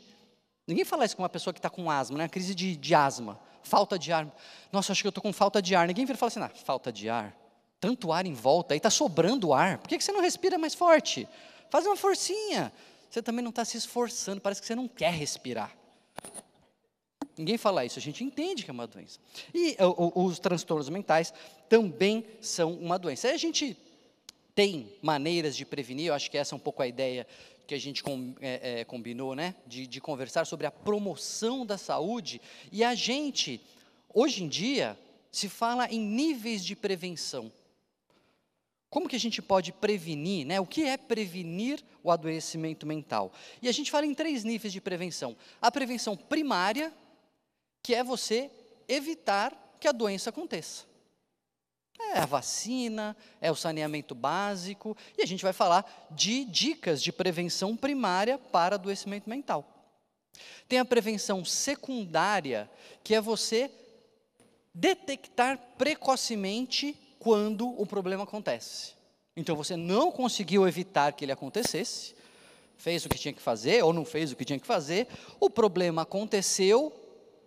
[0.67, 2.27] Ninguém fala isso com uma pessoa que está com asma, né?
[2.27, 4.27] Crise de, de asma, falta de ar.
[4.71, 5.87] Nossa, acho que eu estou com falta de ar.
[5.87, 7.35] Ninguém vira e fala assim: ah, falta de ar.
[7.79, 9.77] Tanto ar em volta, aí está sobrando ar.
[9.77, 11.27] Por que, que você não respira mais forte?
[11.69, 12.71] Faz uma forcinha.
[13.09, 15.75] Você também não está se esforçando, parece que você não quer respirar.
[17.37, 19.19] Ninguém fala isso, a gente entende que é uma doença.
[19.53, 21.33] E o, os transtornos mentais
[21.67, 23.27] também são uma doença.
[23.27, 23.75] Aí a gente
[24.55, 27.25] tem maneiras de prevenir, eu acho que essa é um pouco a ideia
[27.65, 29.55] que a gente com, é, é, combinou, né?
[29.65, 32.41] De, de conversar sobre a promoção da saúde.
[32.71, 33.61] E a gente,
[34.13, 34.97] hoje em dia,
[35.31, 37.51] se fala em níveis de prevenção.
[38.89, 40.59] Como que a gente pode prevenir, né?
[40.59, 43.31] O que é prevenir o adoecimento mental?
[43.61, 45.35] E a gente fala em três níveis de prevenção.
[45.59, 46.93] A prevenção primária,
[47.81, 48.51] que é você
[48.87, 50.92] evitar que a doença aconteça.
[51.99, 57.11] É a vacina, é o saneamento básico, e a gente vai falar de dicas de
[57.11, 59.65] prevenção primária para adoecimento mental.
[60.67, 62.69] Tem a prevenção secundária,
[63.03, 63.71] que é você
[64.73, 68.93] detectar precocemente quando o problema acontece.
[69.35, 72.15] Então você não conseguiu evitar que ele acontecesse,
[72.77, 75.07] fez o que tinha que fazer ou não fez o que tinha que fazer,
[75.39, 76.91] o problema aconteceu,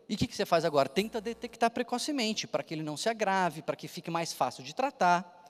[0.08, 0.88] e o que, que você faz agora?
[0.88, 4.74] Tenta detectar precocemente, para que ele não se agrave, para que fique mais fácil de
[4.74, 5.44] tratar.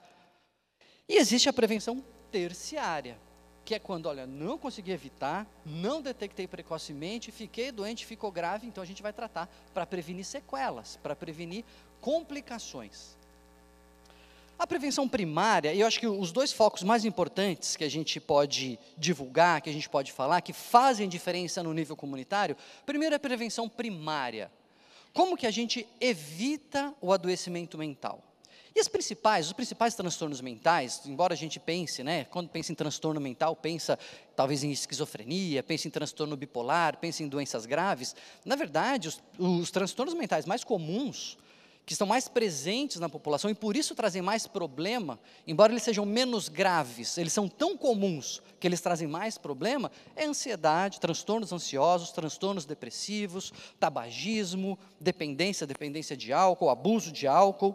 [1.07, 3.19] E existe a prevenção terciária,
[3.63, 8.81] que é quando, olha, não consegui evitar, não detectei precocemente, fiquei doente, ficou grave, então
[8.81, 11.65] a gente vai tratar para prevenir sequelas, para prevenir
[11.99, 13.16] complicações.
[14.59, 18.79] A prevenção primária, eu acho que os dois focos mais importantes que a gente pode
[18.97, 23.19] divulgar, que a gente pode falar, que fazem diferença no nível comunitário, primeiro é a
[23.19, 24.51] prevenção primária.
[25.13, 28.23] Como que a gente evita o adoecimento mental?
[28.75, 32.75] E as principais, os principais transtornos mentais, embora a gente pense, né, quando pensa em
[32.75, 33.97] transtorno mental, pensa
[34.35, 39.69] talvez em esquizofrenia, pensa em transtorno bipolar, pensa em doenças graves, na verdade, os, os
[39.69, 41.37] transtornos mentais mais comuns
[41.87, 46.05] que estão mais presentes na população e por isso trazem mais problema, embora eles sejam
[46.05, 52.11] menos graves, eles são tão comuns que eles trazem mais problema, é ansiedade, transtornos ansiosos,
[52.11, 57.73] transtornos depressivos, tabagismo, dependência, dependência de álcool, abuso de álcool.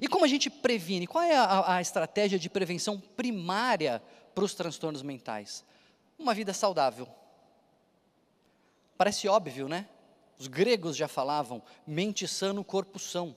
[0.00, 1.06] E como a gente previne?
[1.06, 4.02] Qual é a, a estratégia de prevenção primária
[4.34, 5.62] para os transtornos mentais?
[6.18, 7.06] Uma vida saudável.
[8.96, 9.88] Parece óbvio, né?
[10.38, 13.34] Os gregos já falavam mente sano, corpo são.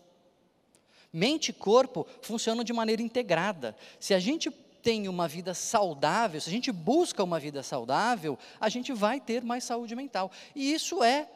[1.12, 3.76] Mente e corpo funcionam de maneira integrada.
[4.00, 8.70] Se a gente tem uma vida saudável, se a gente busca uma vida saudável, a
[8.70, 10.32] gente vai ter mais saúde mental.
[10.56, 11.28] E isso é,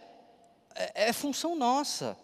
[0.76, 2.18] é, é função nossa.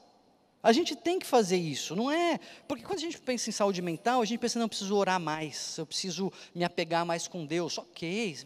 [0.62, 2.40] A gente tem que fazer isso, não é?
[2.68, 5.20] Porque quando a gente pensa em saúde mental, a gente pensa, não, eu preciso orar
[5.20, 7.78] mais, eu preciso me apegar mais com Deus.
[7.78, 8.38] Ok,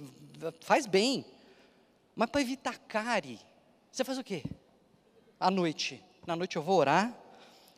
[0.61, 1.25] faz bem.
[2.15, 3.39] Mas para evitar cárie,
[3.91, 4.43] você faz o quê?
[5.41, 6.01] À noite.
[6.25, 7.13] Na noite eu vou orar.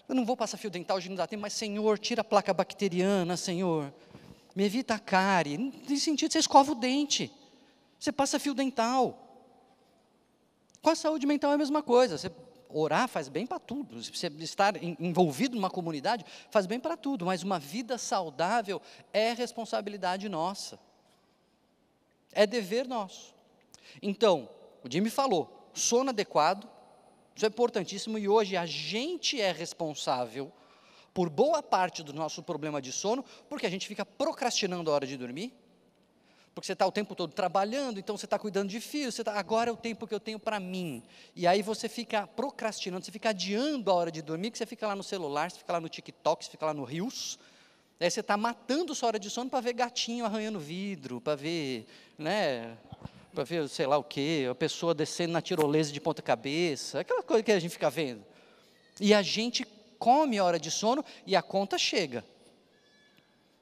[0.08, 2.54] Eu não vou passar fio dental, hoje não dá tempo, mas Senhor, tira a placa
[2.54, 3.92] bacteriana, Senhor.
[4.56, 5.58] Me evita a cárie.
[5.58, 7.32] Não tem sentido, você escova o dente.
[8.00, 9.20] Você passa fio dental.
[10.82, 12.18] Com a saúde mental é a mesma coisa.
[12.18, 12.30] Você
[12.74, 14.04] Orar faz bem para tudo.
[14.04, 18.82] Você estar envolvido numa comunidade faz bem para tudo, mas uma vida saudável
[19.14, 20.80] é responsabilidade nossa.
[22.32, 23.36] É dever nosso.
[24.02, 24.50] Então,
[24.84, 26.68] o Jimmy falou, sono adequado,
[27.36, 30.52] isso é importantíssimo e hoje a gente é responsável
[31.14, 35.08] por boa parte do nosso problema de sono, porque a gente fica procrastinando a hora
[35.08, 35.54] de dormir,
[36.54, 39.70] porque você está o tempo todo trabalhando, então você está cuidando de filhos, tá, agora
[39.70, 41.04] é o tempo que eu tenho para mim.
[41.36, 44.88] E aí você fica procrastinando, você fica adiando a hora de dormir, que você fica
[44.88, 47.40] lá no celular, você fica lá no TikTok, você fica lá no Rios.
[48.00, 51.88] Aí você está matando sua hora de sono para ver gatinho arranhando vidro, para ver,
[52.18, 52.78] né,
[53.34, 57.24] para ver sei lá o quê, a pessoa descendo na tirolesa de ponta cabeça, aquela
[57.24, 58.24] coisa que a gente fica vendo.
[59.00, 59.66] E a gente
[59.98, 62.24] come a hora de sono e a conta chega.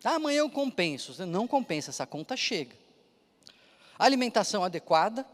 [0.04, 1.26] Ah, amanhã eu compenso.
[1.26, 2.76] Não compensa, essa conta chega.
[3.98, 5.26] Alimentação adequada.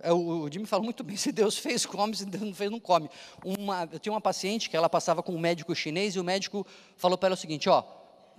[0.00, 2.70] É, o, o Jimmy falou muito bem: se Deus fez, come, se Deus não fez,
[2.70, 3.10] não come.
[3.44, 6.66] Uma, eu tinha uma paciente que ela passava com um médico chinês e o médico
[6.96, 7.82] falou para ela o seguinte: ó,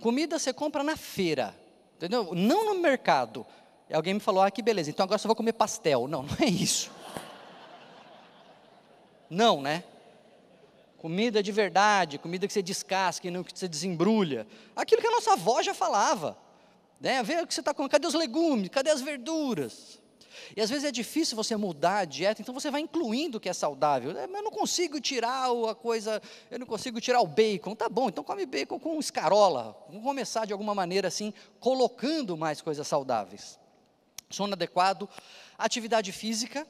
[0.00, 1.54] comida você compra na feira,
[1.96, 2.34] entendeu?
[2.34, 3.46] Não no mercado.
[3.90, 6.06] E alguém me falou: ah, que beleza, então agora só vou comer pastel.
[6.06, 6.90] Não, não é isso.
[9.28, 9.82] Não, né?
[10.96, 14.46] Comida de verdade, comida que você descasca e não que você desembrulha.
[14.76, 16.36] Aquilo que a nossa avó já falava.
[17.00, 17.22] Né?
[17.22, 19.98] Vê o que você está comendo, cadê os legumes, cadê as verduras?
[20.54, 23.48] E às vezes é difícil você mudar a dieta, então você vai incluindo o que
[23.48, 24.10] é saudável.
[24.10, 27.74] É, mas eu não consigo tirar a coisa, eu não consigo tirar o bacon.
[27.74, 29.76] Tá bom, então come bacon com escarola.
[29.88, 33.58] Vamos começar de alguma maneira assim, colocando mais coisas saudáveis.
[34.30, 35.08] Sono adequado,
[35.58, 36.66] atividade física.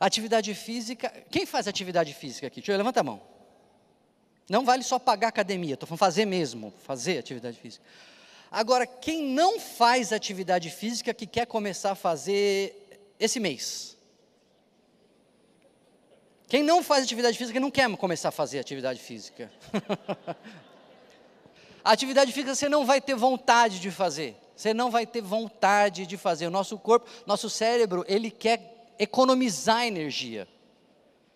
[0.00, 2.56] Atividade física, quem faz atividade física aqui?
[2.56, 3.22] Deixa eu levanta a mão.
[4.48, 7.84] Não vale só pagar academia, estou falando fazer mesmo, fazer atividade física.
[8.50, 13.96] Agora, quem não faz atividade física que quer começar a fazer esse mês?
[16.48, 19.50] Quem não faz atividade física não quer começar a fazer atividade física.
[21.82, 24.36] atividade física você não vai ter vontade de fazer.
[24.62, 26.46] Você não vai ter vontade de fazer.
[26.46, 30.46] O nosso corpo, nosso cérebro, ele quer economizar energia.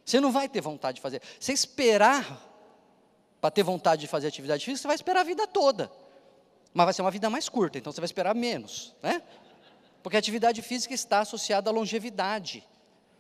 [0.05, 1.21] Você não vai ter vontade de fazer.
[1.41, 2.41] Você esperar
[3.41, 5.91] para ter vontade de fazer atividade física, você vai esperar a vida toda
[6.77, 9.23] mas vai ser uma vida mais curta, então você vai esperar menos, né?
[10.03, 12.63] Porque a atividade física está associada à longevidade,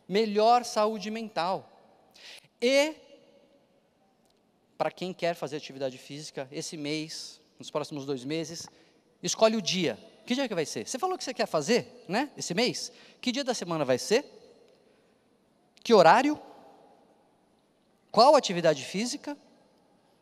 [0.07, 1.67] melhor saúde mental.
[2.61, 2.95] E,
[4.77, 8.69] para quem quer fazer atividade física, esse mês, nos próximos dois meses,
[9.23, 9.99] escolhe o dia.
[10.27, 10.87] Que dia que vai ser?
[10.87, 12.31] Você falou que você quer fazer, né?
[12.37, 12.91] Esse mês?
[13.21, 14.25] Que dia da semana vai ser?
[15.83, 16.41] Que horário?
[18.11, 19.37] Qual atividade física?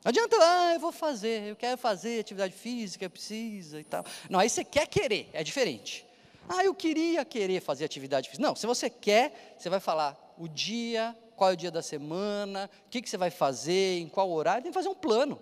[0.04, 4.04] Não adianta, ah, eu vou fazer, eu quero fazer atividade física, precisa e tal.
[4.28, 6.06] Não, aí você quer querer, é diferente.
[6.46, 8.46] Ah, eu queria querer fazer atividade física.
[8.46, 12.68] Não, se você quer, você vai falar o dia, qual é o dia da semana,
[12.86, 15.40] o que, que você vai fazer, em qual horário, tem que fazer um plano,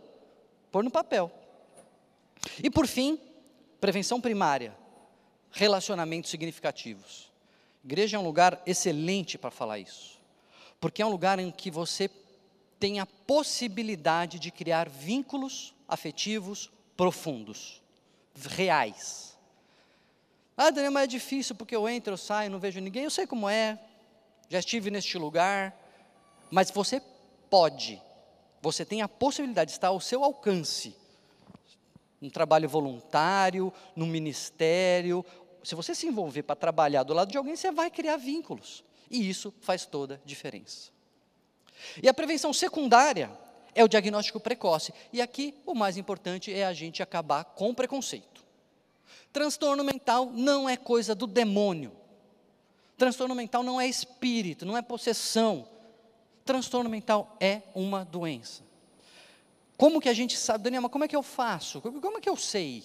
[0.71, 1.33] pôr no papel.
[2.63, 3.19] E por fim,
[3.83, 4.73] prevenção primária,
[5.51, 7.33] relacionamentos significativos.
[7.83, 10.21] Igreja é um lugar excelente para falar isso,
[10.81, 12.09] porque é um lugar em que você
[12.79, 17.83] tem a possibilidade de criar vínculos afetivos profundos,
[18.51, 19.37] reais.
[20.57, 23.03] Ah, Daniel, mas é difícil porque eu entro, eu saio, não vejo ninguém.
[23.03, 23.81] Eu sei como é,
[24.49, 25.77] já estive neste lugar,
[26.53, 27.03] mas você
[27.51, 28.01] pode,
[28.61, 30.95] você tem a possibilidade de estar ao seu alcance,
[32.23, 35.25] um trabalho voluntário, no ministério.
[35.65, 38.85] Se você se envolver para trabalhar do lado de alguém, você vai criar vínculos.
[39.11, 40.91] E isso faz toda a diferença.
[42.01, 43.31] E a prevenção secundária
[43.75, 44.95] é o diagnóstico precoce.
[45.13, 48.43] E aqui o mais importante é a gente acabar com o preconceito.
[49.33, 51.93] Transtorno mental não é coisa do demônio.
[52.97, 55.67] Transtorno mental não é espírito, não é possessão.
[56.45, 58.63] Transtorno mental é uma doença.
[59.77, 61.81] Como que a gente sabe, Daniel, mas como é que eu faço?
[61.81, 62.85] Como é que eu sei?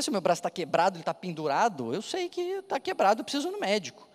[0.00, 3.24] Se o meu braço está quebrado, ele está pendurado, eu sei que está quebrado, eu
[3.24, 4.08] preciso ir no médico.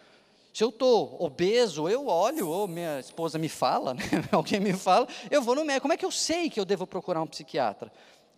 [0.53, 4.03] Se eu estou obeso, eu olho, ou minha esposa me fala, né?
[4.31, 5.81] alguém me fala, eu vou no médico.
[5.81, 7.91] Como é que eu sei que eu devo procurar um psiquiatra?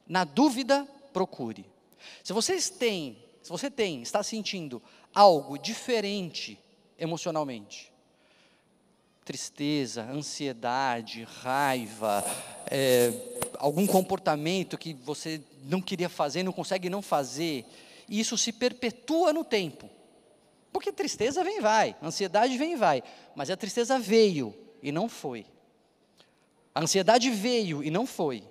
[0.08, 1.66] Na dúvida, procure.
[2.24, 4.82] Se vocês têm, se você tem, está sentindo
[5.14, 6.58] algo diferente
[6.98, 7.92] emocionalmente,
[9.26, 12.24] tristeza, ansiedade, raiva,
[12.68, 13.12] é,
[13.60, 17.66] algum comportamento que você não queria fazer, não consegue não fazer,
[18.08, 19.90] e isso se perpetua no tempo.
[20.72, 23.04] Porque tristeza vem e vai, ansiedade vem e vai,
[23.36, 25.46] mas a tristeza veio e não foi.
[26.74, 28.44] A ansiedade veio e não foi.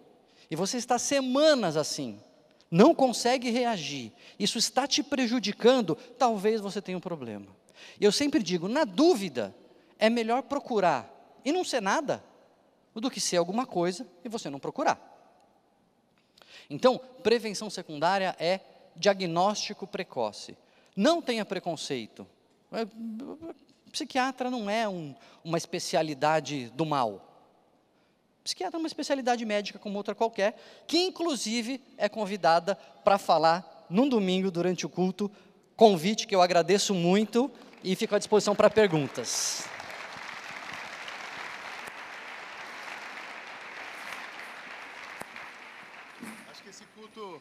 [0.51, 2.19] E você está semanas assim,
[2.71, 4.13] não consegue reagir.
[4.39, 7.47] Isso está te prejudicando, talvez você tenha um problema.
[8.01, 9.55] E eu sempre digo, na dúvida,
[9.99, 11.11] é melhor procurar
[11.45, 12.25] e não ser nada
[13.01, 15.13] do que ser alguma coisa e você não procurar.
[16.71, 18.61] Então, prevenção secundária é
[18.97, 20.57] diagnóstico precoce.
[20.97, 22.27] Não tenha preconceito.
[22.73, 22.87] É,
[23.91, 25.15] psiquiatra não é um,
[25.45, 27.35] uma especialidade do mal.
[28.43, 32.75] Psiquiatra é uma especialidade médica como outra qualquer, que inclusive é convidada
[33.05, 35.31] para falar num domingo durante o culto.
[35.77, 37.51] Convite que eu agradeço muito
[37.83, 39.67] e fico à disposição para perguntas.
[46.51, 47.41] Acho que esse culto.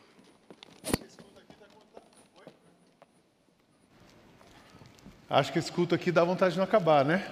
[5.34, 7.26] Acho que esse culto aqui dá vontade de não acabar, né?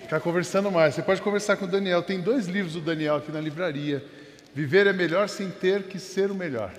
[0.00, 0.96] Ficar conversando mais.
[0.96, 2.02] Você pode conversar com o Daniel.
[2.02, 4.04] Tem dois livros do Daniel aqui na livraria.
[4.52, 6.72] Viver é melhor sem ter que ser o melhor.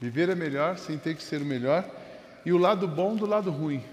[0.00, 1.84] Viver é melhor sem ter que ser o melhor.
[2.46, 3.84] E o lado bom do lado ruim.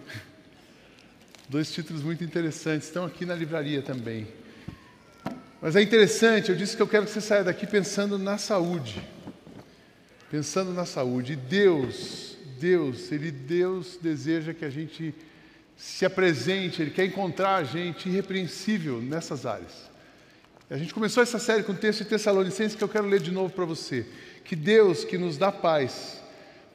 [1.49, 2.87] Dois títulos muito interessantes.
[2.87, 4.29] Estão aqui na livraria também.
[5.61, 9.05] Mas é interessante, eu disse que eu quero que você saia daqui pensando na saúde.
[10.31, 11.33] Pensando na saúde.
[11.33, 12.28] E Deus,
[12.59, 15.13] Deus, Ele Deus deseja que a gente
[15.77, 19.89] se apresente, Ele quer encontrar a gente irrepreensível nessas áreas.
[20.69, 23.31] A gente começou essa série com o texto de Tessalonicenses que eu quero ler de
[23.31, 24.05] novo para você.
[24.43, 26.21] Que Deus, que nos dá paz,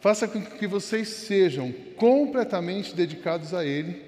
[0.00, 4.02] faça com que vocês sejam completamente dedicados a Ele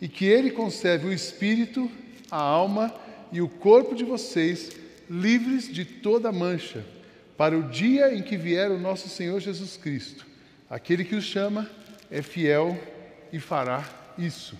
[0.00, 1.90] e que Ele conserve o espírito,
[2.30, 2.92] a alma
[3.30, 4.70] e o corpo de vocês
[5.08, 6.84] livres de toda mancha,
[7.36, 10.26] para o dia em que vier o nosso Senhor Jesus Cristo.
[10.70, 11.68] Aquele que os chama
[12.10, 12.78] é fiel
[13.32, 13.84] e fará
[14.18, 14.56] isso.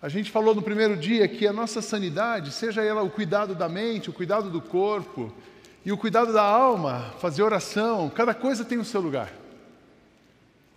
[0.00, 3.68] A gente falou no primeiro dia que a nossa sanidade, seja ela o cuidado da
[3.68, 5.32] mente, o cuidado do corpo
[5.84, 9.32] e o cuidado da alma, fazer oração, cada coisa tem o seu lugar.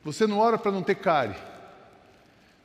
[0.03, 1.35] Você não ora para não ter cárie.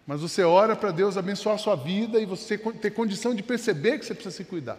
[0.06, 3.98] Mas você ora para Deus abençoar a sua vida e você ter condição de perceber
[3.98, 4.78] que você precisa se cuidar.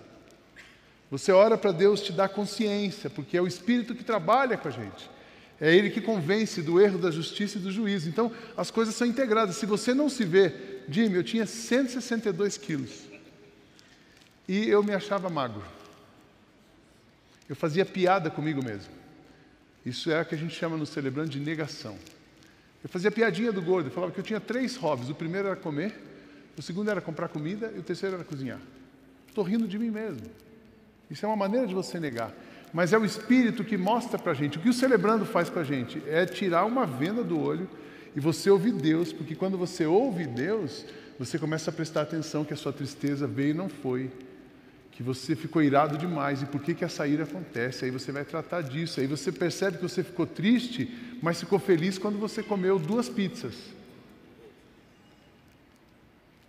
[1.12, 4.72] Você ora para Deus te dar consciência, porque é o Espírito que trabalha com a
[4.72, 5.17] gente.
[5.60, 8.08] É Ele que convence do erro, da justiça e do juízo.
[8.08, 9.56] Então, as coisas são integradas.
[9.56, 10.54] Se você não se vê,
[10.88, 13.08] Jimmy, eu tinha 162 quilos.
[14.48, 15.64] E eu me achava magro.
[17.50, 18.92] Eu fazia piada comigo mesmo.
[19.86, 21.98] Isso é o que a gente chama no celebrando de negação.
[22.84, 25.10] Eu fazia piadinha do gordo, eu falava que eu tinha três hobbies.
[25.10, 25.94] O primeiro era comer,
[26.58, 28.60] o segundo era comprar comida e o terceiro era cozinhar.
[29.28, 30.30] Estou rindo de mim mesmo.
[31.10, 32.34] Isso é uma maneira de você negar.
[32.78, 34.60] Mas é o Espírito que mostra para a gente.
[34.60, 37.68] O que o celebrando faz para a gente é tirar uma venda do olho
[38.16, 40.86] e você ouvir Deus, porque quando você ouve Deus,
[41.18, 44.12] você começa a prestar atenção que a sua tristeza veio e não foi,
[44.92, 47.84] que você ficou irado demais e por que, que essa ira acontece.
[47.84, 49.00] Aí você vai tratar disso.
[49.00, 53.56] Aí você percebe que você ficou triste, mas ficou feliz quando você comeu duas pizzas.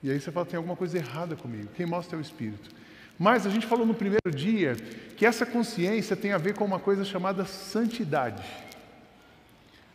[0.02, 1.70] E aí você fala: tem alguma coisa errada comigo.
[1.74, 2.68] Quem mostra é o Espírito.
[3.18, 4.76] Mas a gente falou no primeiro dia
[5.16, 8.44] que essa consciência tem a ver com uma coisa chamada santidade.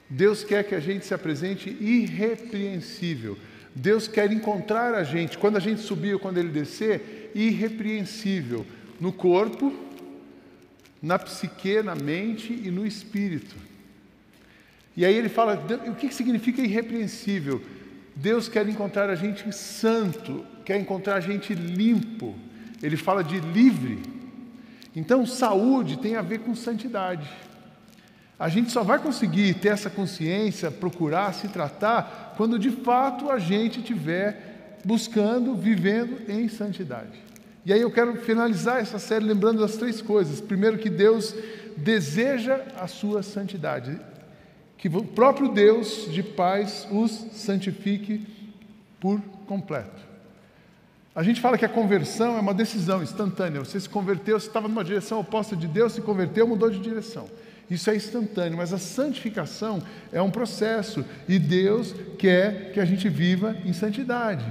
[0.10, 3.38] Deus quer que a gente se apresente irrepreensível.
[3.74, 8.66] Deus quer encontrar a gente, quando a gente subir ou quando ele descer, irrepreensível
[9.00, 9.74] no corpo,
[11.02, 13.56] na psique, na mente e no espírito.
[14.96, 17.62] E aí ele fala: o que significa irrepreensível?
[18.16, 22.36] Deus quer encontrar a gente santo, quer encontrar a gente limpo.
[22.84, 24.04] Ele fala de livre.
[24.96, 27.28] Então, saúde tem a ver com santidade.
[28.38, 33.40] A gente só vai conseguir ter essa consciência, procurar se tratar, quando de fato a
[33.40, 37.24] gente estiver buscando, vivendo em santidade.
[37.66, 40.42] E aí eu quero finalizar essa série lembrando das três coisas.
[40.42, 41.34] Primeiro, que Deus
[41.78, 43.98] deseja a sua santidade,
[44.78, 48.28] que o próprio Deus de paz os santifique
[49.00, 50.13] por completo.
[51.16, 53.60] A gente fala que a conversão é uma decisão instantânea.
[53.60, 57.28] Você se converteu, você estava numa direção oposta de Deus, se converteu, mudou de direção.
[57.70, 63.08] Isso é instantâneo, mas a santificação é um processo e Deus quer que a gente
[63.10, 64.44] viva em santidade.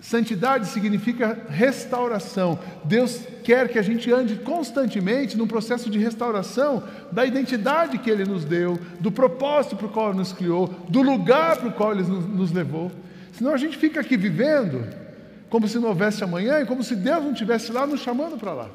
[0.00, 2.60] Santidade significa restauração.
[2.84, 8.24] Deus quer que a gente ande constantemente num processo de restauração da identidade que Ele
[8.24, 11.92] nos deu, do propósito para o qual Ele nos criou, do lugar para o qual
[11.92, 12.92] Ele nos levou.
[13.32, 15.07] Senão a gente fica aqui vivendo
[15.48, 18.52] como se não houvesse amanhã e como se Deus não estivesse lá nos chamando para
[18.52, 18.70] lá.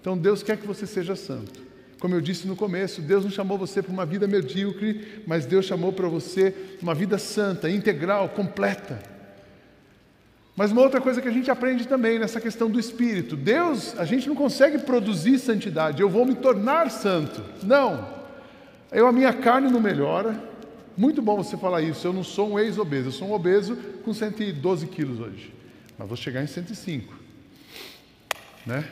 [0.00, 1.68] Então Deus quer que você seja santo.
[2.00, 5.64] Como eu disse no começo, Deus não chamou você para uma vida medíocre, mas Deus
[5.64, 9.00] chamou para você uma vida santa, integral, completa.
[10.54, 14.04] Mas uma outra coisa que a gente aprende também nessa questão do espírito: Deus, a
[14.04, 17.42] gente não consegue produzir santidade, eu vou me tornar santo.
[17.62, 18.16] Não.
[18.90, 20.40] Eu, a minha carne não melhora.
[20.96, 22.06] Muito bom você falar isso.
[22.06, 25.57] Eu não sou um ex-obeso, eu sou um obeso com 112 quilos hoje.
[25.98, 27.12] Mas vou chegar em 105.
[28.64, 28.88] Né?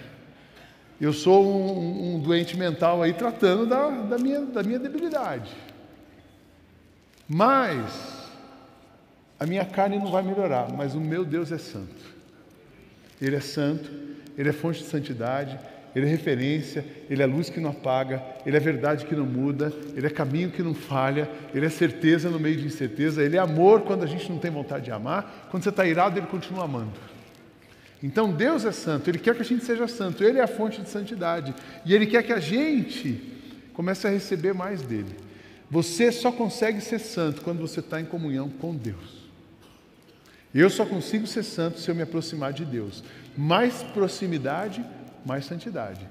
[1.01, 5.55] Eu sou um, um doente mental aí tratando da, da, minha, da minha debilidade.
[7.29, 8.27] Mas
[9.39, 12.17] a minha carne não vai melhorar, mas o meu Deus é santo.
[13.21, 13.91] Ele é santo,
[14.37, 15.59] ele é fonte de santidade,
[15.97, 19.73] ele é referência, ele é luz que não apaga, ele é verdade que não muda,
[19.97, 23.41] ele é caminho que não falha, ele é certeza no meio de incerteza, ele é
[23.41, 26.65] amor quando a gente não tem vontade de amar, quando você está irado, ele continua
[26.65, 26.93] amando.
[28.03, 30.83] Então Deus é santo, Ele quer que a gente seja santo, Ele é a fonte
[30.83, 33.33] de santidade e Ele quer que a gente
[33.73, 35.17] comece a receber mais dele.
[35.71, 39.27] Você só consegue ser santo quando você está em comunhão com Deus.
[40.55, 43.03] Eu só consigo ser santo se eu me aproximar de Deus.
[43.37, 44.85] Mais proximidade,
[45.27, 46.07] mais santidade.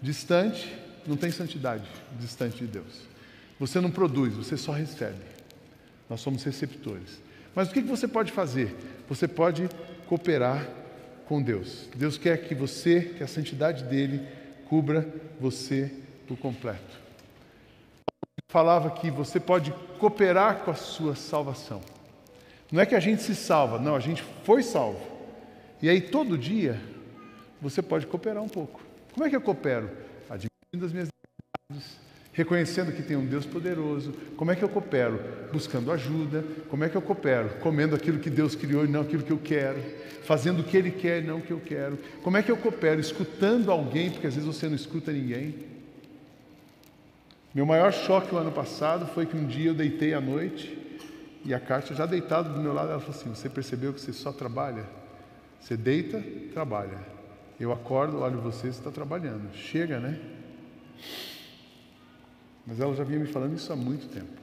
[0.00, 0.72] Distante,
[1.06, 1.84] não tem santidade
[2.18, 3.02] distante de Deus.
[3.58, 5.18] Você não produz, você só recebe.
[6.08, 7.20] Nós somos receptores.
[7.54, 8.74] Mas o que você pode fazer?
[9.08, 9.68] Você pode
[10.06, 10.66] cooperar
[11.26, 11.88] com Deus.
[11.96, 14.26] Deus quer que você, que a santidade dele,
[14.68, 15.06] cubra
[15.40, 15.92] você
[16.26, 17.00] por completo.
[18.48, 21.80] Falava que você pode cooperar com a sua salvação.
[22.70, 25.00] Não é que a gente se salva, não, a gente foi salvo.
[25.82, 26.80] E aí todo dia
[27.60, 28.80] você pode cooperar um pouco.
[29.12, 29.90] Como é que eu coopero?
[30.28, 31.08] Admitindo as minhas
[31.68, 31.98] necessidades,
[32.32, 34.12] reconhecendo que tem um Deus poderoso.
[34.36, 35.20] Como é que eu coopero?
[35.52, 36.44] Buscando ajuda.
[36.68, 37.50] Como é que eu coopero?
[37.60, 39.82] Comendo aquilo que Deus criou e não aquilo que eu quero.
[40.22, 41.98] Fazendo o que Ele quer e não o que eu quero.
[42.22, 43.00] Como é que eu coopero?
[43.00, 45.70] Escutando alguém, porque às vezes você não escuta ninguém.
[47.52, 50.78] Meu maior choque o ano passado foi que um dia eu deitei à noite
[51.44, 54.12] e a Kátia, já deitada do meu lado, ela falou assim: Você percebeu que você
[54.12, 54.84] só trabalha?
[55.60, 56.98] Você deita, trabalha.
[57.60, 59.54] Eu acordo, olho você, está trabalhando.
[59.54, 60.18] Chega, né?
[62.66, 64.40] Mas ela já vinha me falando isso há muito tempo.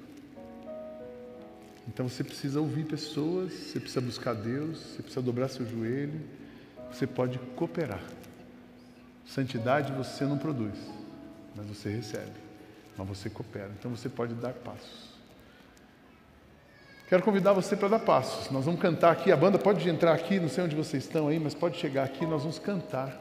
[1.87, 6.21] Então você precisa ouvir pessoas, você precisa buscar Deus, você precisa dobrar seu joelho,
[6.91, 8.03] você pode cooperar.
[9.25, 10.77] Santidade você não produz,
[11.55, 12.37] mas você recebe,
[12.95, 13.71] mas você coopera.
[13.79, 15.06] Então você pode dar passos.
[17.07, 18.51] Quero convidar você para dar passos.
[18.51, 19.31] Nós vamos cantar aqui.
[19.31, 22.25] A banda pode entrar aqui, não sei onde vocês estão aí, mas pode chegar aqui.
[22.25, 23.17] Nós vamos cantar.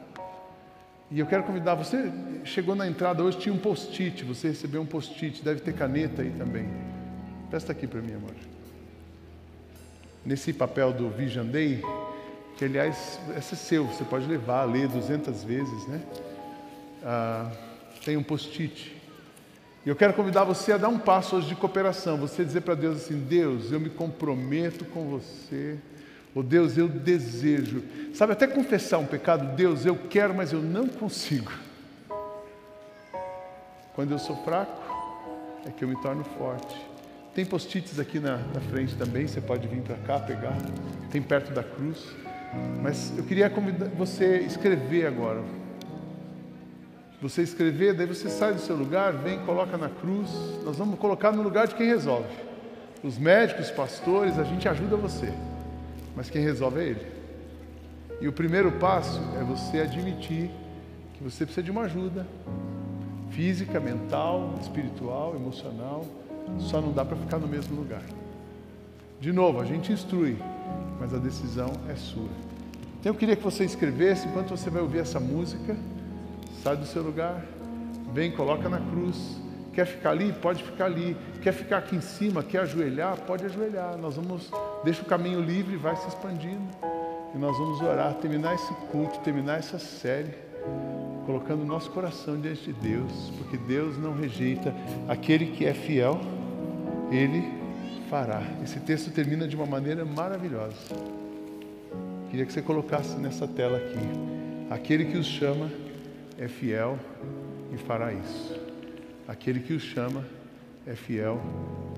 [1.08, 2.10] E eu quero convidar você,
[2.44, 6.32] chegou na entrada hoje, tinha um post-it, você recebeu um post-it, deve ter caneta aí
[6.32, 6.68] também.
[7.48, 8.34] Presta aqui para mim, amor.
[10.24, 11.80] Nesse papel do Vision Day,
[12.56, 16.02] que aliás, esse é seu, você pode levar, ler 200 vezes, né?
[17.04, 17.52] Ah,
[18.04, 18.95] tem um post-it.
[19.86, 23.04] Eu quero convidar você a dar um passo hoje de cooperação, você dizer para Deus
[23.04, 25.78] assim: Deus, eu me comprometo com você
[26.38, 27.82] Oh Deus, eu desejo.
[28.12, 31.50] Sabe, até confessar um pecado, Deus, eu quero, mas eu não consigo.
[33.94, 34.82] Quando eu sou fraco,
[35.64, 36.76] é que eu me torno forte.
[37.34, 40.58] Tem post-its aqui na, na, frente também, você pode vir para cá pegar.
[41.10, 42.04] Tem perto da cruz.
[42.82, 45.42] Mas eu queria convidar você a escrever agora.
[47.20, 50.30] Você escrever, daí você sai do seu lugar, vem, coloca na cruz.
[50.64, 52.28] Nós vamos colocar no lugar de quem resolve.
[53.02, 55.32] Os médicos, os pastores, a gente ajuda você
[56.16, 57.06] mas quem resolve é Ele.
[58.22, 60.50] E o primeiro passo é você admitir
[61.12, 62.26] que você precisa de uma ajuda
[63.30, 66.06] física, mental, espiritual, emocional.
[66.58, 68.02] Só não dá para ficar no mesmo lugar.
[69.20, 70.38] De novo, a gente instrui,
[70.98, 72.30] mas a decisão é sua.
[72.98, 75.76] Então eu queria que você escrevesse enquanto você vai ouvir essa música.
[76.66, 77.44] Sai do seu lugar,
[78.12, 79.38] vem, coloca na cruz
[79.72, 80.32] Quer ficar ali?
[80.32, 81.16] Pode ficar ali.
[81.40, 82.42] Quer ficar aqui em cima?
[82.42, 83.16] Quer ajoelhar?
[83.20, 83.96] Pode ajoelhar.
[83.98, 84.50] Nós vamos,
[84.82, 86.66] deixa o caminho livre vai se expandindo.
[87.32, 90.30] E nós vamos orar, terminar esse culto, terminar essa série,
[91.24, 94.74] colocando o nosso coração diante de Deus, porque Deus não rejeita
[95.06, 96.18] aquele que é fiel,
[97.12, 97.44] Ele
[98.08, 98.42] fará.
[98.64, 100.74] Esse texto termina de uma maneira maravilhosa.
[102.30, 104.70] Queria que você colocasse nessa tela aqui.
[104.70, 105.70] Aquele que os chama
[106.38, 106.98] é fiel
[107.72, 108.58] e fará isso.
[109.26, 110.24] Aquele que os chama
[110.86, 111.40] é fiel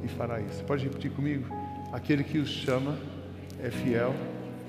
[0.02, 0.64] e fará isso.
[0.64, 1.46] Pode repetir comigo?
[1.92, 2.98] Aquele que os chama
[3.62, 4.14] é fiel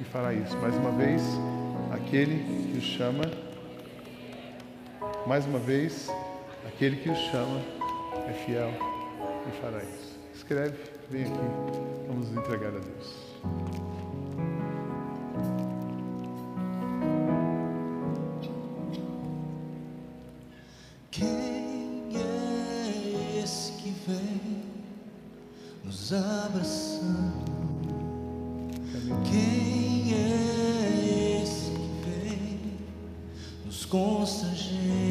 [0.02, 0.58] e fará isso.
[0.58, 1.22] Mais uma vez,
[1.92, 3.24] aquele que os chama.
[5.28, 6.10] Mais uma vez,
[6.68, 7.62] aquele que os chama
[8.28, 8.72] é fiel
[9.48, 10.20] e fará isso.
[10.34, 10.78] Escreve,
[11.10, 11.40] vem aqui,
[12.08, 13.89] vamos entregar a Deus.
[25.90, 27.60] Ensina em amor.
[34.52, 35.09] Ele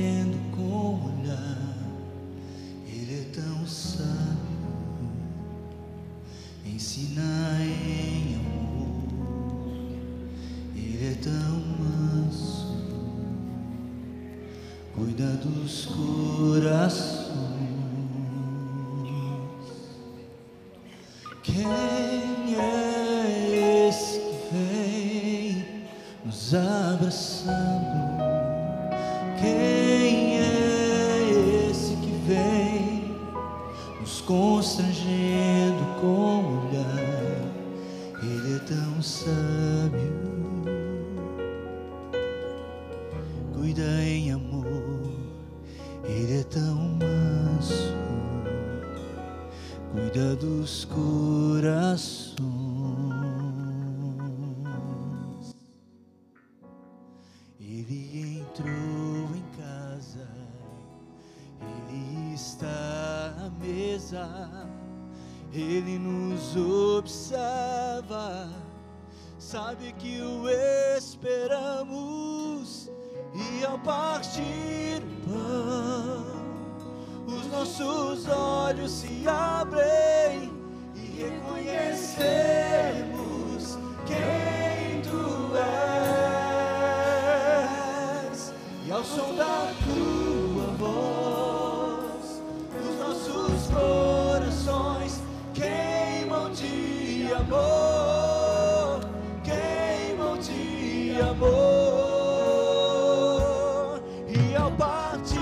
[104.78, 105.37] E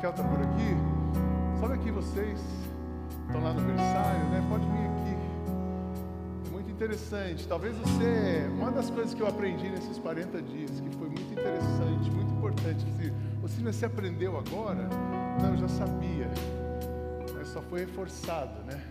[0.00, 1.60] Raquel está por aqui.
[1.60, 2.40] Sobe aqui vocês,
[3.26, 4.46] estão lá no berçário, né?
[4.48, 6.48] Pode vir aqui.
[6.48, 7.46] É muito interessante.
[7.46, 8.48] Talvez você.
[8.50, 12.86] Uma das coisas que eu aprendi nesses 40 dias, que foi muito interessante, muito importante,
[12.86, 14.88] que você você aprendeu agora?
[15.42, 16.30] Não, eu já sabia.
[17.36, 18.82] Mas só foi reforçado, né?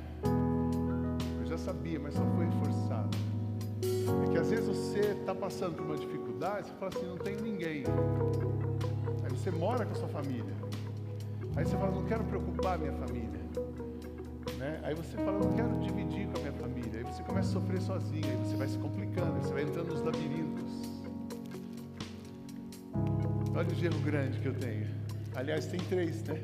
[1.41, 3.17] Eu já sabia, mas só foi reforçado.
[4.27, 7.35] É que às vezes você está passando por uma dificuldade, você fala assim, não tem
[7.37, 7.83] ninguém.
[9.23, 10.68] Aí você mora com a sua família.
[11.59, 13.41] Aí você fala, não quero preocupar minha família.
[14.57, 14.79] Né?
[14.81, 16.99] Aí você fala, não quero dividir com a minha família.
[16.99, 19.89] Aí você começa a sofrer sozinho, aí você vai se complicando, aí você vai entrando
[19.89, 21.01] nos labirintos.
[23.53, 24.87] Olha o gerro grande que eu tenho.
[25.35, 26.41] Aliás, tem três, né?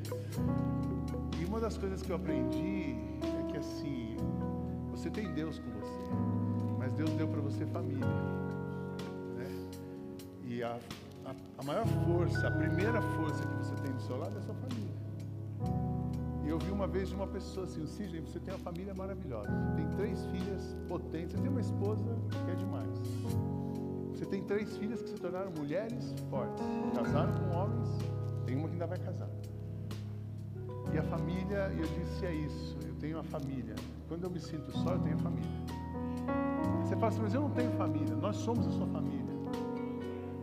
[1.39, 4.18] E uma das coisas que eu aprendi é que assim,
[4.91, 8.05] você tem Deus com você, mas Deus deu para você família.
[9.38, 9.47] Né?
[10.43, 10.78] E a,
[11.58, 14.41] a, a maior força, a primeira força que você tem do seu lado é a
[14.41, 14.95] sua família.
[16.43, 19.49] E eu vi uma vez uma pessoa assim, Sidney, você tem uma família maravilhosa.
[19.49, 22.99] Você tem três filhas potentes, você tem uma esposa que é demais.
[24.12, 26.64] Você tem três filhas que se tornaram mulheres fortes.
[26.93, 27.89] Casaram com homens,
[28.45, 29.30] tem uma que ainda vai casar.
[30.93, 33.76] E a família, eu disse, é isso, eu tenho uma família.
[34.08, 35.49] Quando eu me sinto só, eu tenho família.
[36.84, 38.16] Você fala assim, mas eu não tenho família.
[38.16, 39.14] Nós somos a sua família.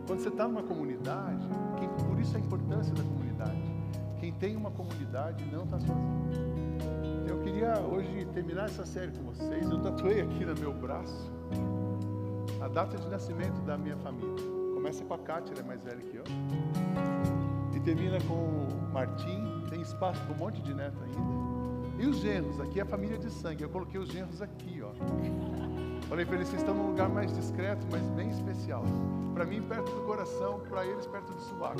[0.05, 1.45] Quando você está numa comunidade,
[1.79, 3.61] quem- por isso a importância da comunidade.
[4.19, 6.23] Quem tem uma comunidade não está sozinho.
[7.27, 9.69] Eu queria hoje terminar essa série com vocês.
[9.69, 11.31] Eu tatuei aqui no meu braço
[12.61, 14.33] a data de nascimento da minha família.
[14.73, 16.23] Começa com a Kátia, ela é mais velha que eu.
[17.73, 19.63] E termina com o Martim.
[19.69, 22.03] Tem espaço para um monte de neto ainda.
[22.03, 23.63] E os genros, aqui é a família de sangue.
[23.63, 24.91] Eu coloquei os genros aqui, ó.
[26.07, 28.83] Falei para eles, vocês estão num lugar mais discreto, mas bem especial.
[29.33, 31.79] Para mim, perto do coração, para eles, perto do sovaco.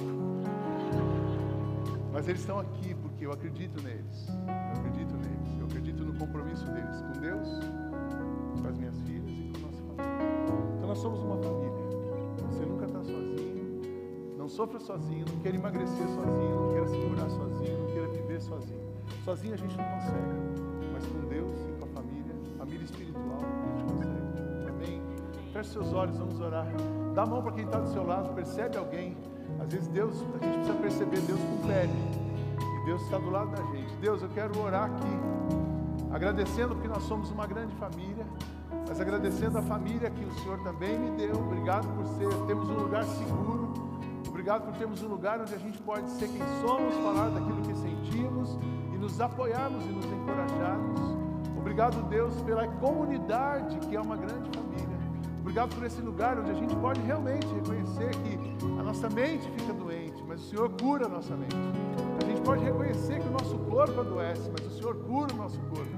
[2.11, 4.27] Mas eles estão aqui porque eu acredito neles.
[4.27, 5.59] Eu acredito neles.
[5.59, 7.47] Eu acredito no compromisso deles com Deus,
[8.61, 10.75] com as minhas filhas e com a nossa família.
[10.77, 11.73] Então nós somos uma família.
[12.49, 13.81] Você nunca está sozinho.
[14.37, 18.41] Não sofra sozinho, não queira emagrecer sozinho, não queira se curar sozinho, não queira viver
[18.41, 18.81] sozinho.
[19.23, 20.91] Sozinho a gente não consegue.
[20.91, 24.69] Mas com Deus e com a família, família espiritual, a gente consegue.
[24.69, 25.01] Amém?
[25.53, 26.67] Feche seus olhos, vamos orar.
[27.13, 29.15] Dá a mão para quem está do seu lado, percebe alguém.
[29.59, 31.93] Às vezes Deus, a gente precisa perceber Deus com pele.
[32.59, 33.93] E Deus está do lado da gente.
[33.97, 38.25] Deus, eu quero orar aqui, agradecendo porque nós somos uma grande família,
[38.87, 41.35] mas agradecendo a família que o Senhor também me deu.
[41.35, 43.73] Obrigado por ser, temos um lugar seguro.
[44.27, 47.75] Obrigado por termos um lugar onde a gente pode ser quem somos, falar daquilo que
[47.75, 48.57] sentimos
[48.91, 50.99] e nos apoiarmos e nos encorajarmos.
[51.55, 54.62] Obrigado, Deus, pela comunidade que é uma grande família.
[55.53, 58.39] Obrigado por esse lugar onde a gente pode realmente reconhecer que
[58.79, 61.55] a nossa mente fica doente, mas o Senhor cura a nossa mente.
[62.19, 65.59] A gente pode reconhecer que o nosso corpo adoece, mas o Senhor cura o nosso
[65.69, 65.95] corpo.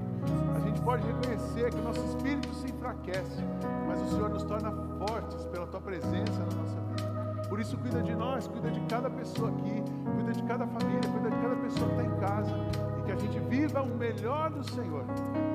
[0.54, 3.42] A gente pode reconhecer que o nosso espírito se enfraquece,
[3.88, 7.46] mas o Senhor nos torna fortes pela tua presença na nossa vida.
[7.48, 9.82] Por isso, cuida de nós, cuida de cada pessoa aqui,
[10.16, 12.54] cuida de cada família, cuida de cada pessoa que está em casa.
[12.98, 15.04] E que a gente viva o melhor do Senhor.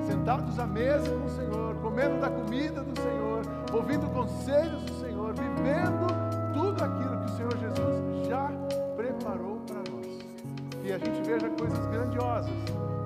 [0.00, 3.21] Sentados à mesa com o Senhor, comendo da comida do Senhor,
[3.72, 6.06] ouvindo conselhos do Senhor, vivendo
[6.52, 8.50] tudo aquilo que o Senhor Jesus já
[8.96, 10.18] preparou para nós.
[10.82, 12.50] Que a gente veja coisas grandiosas,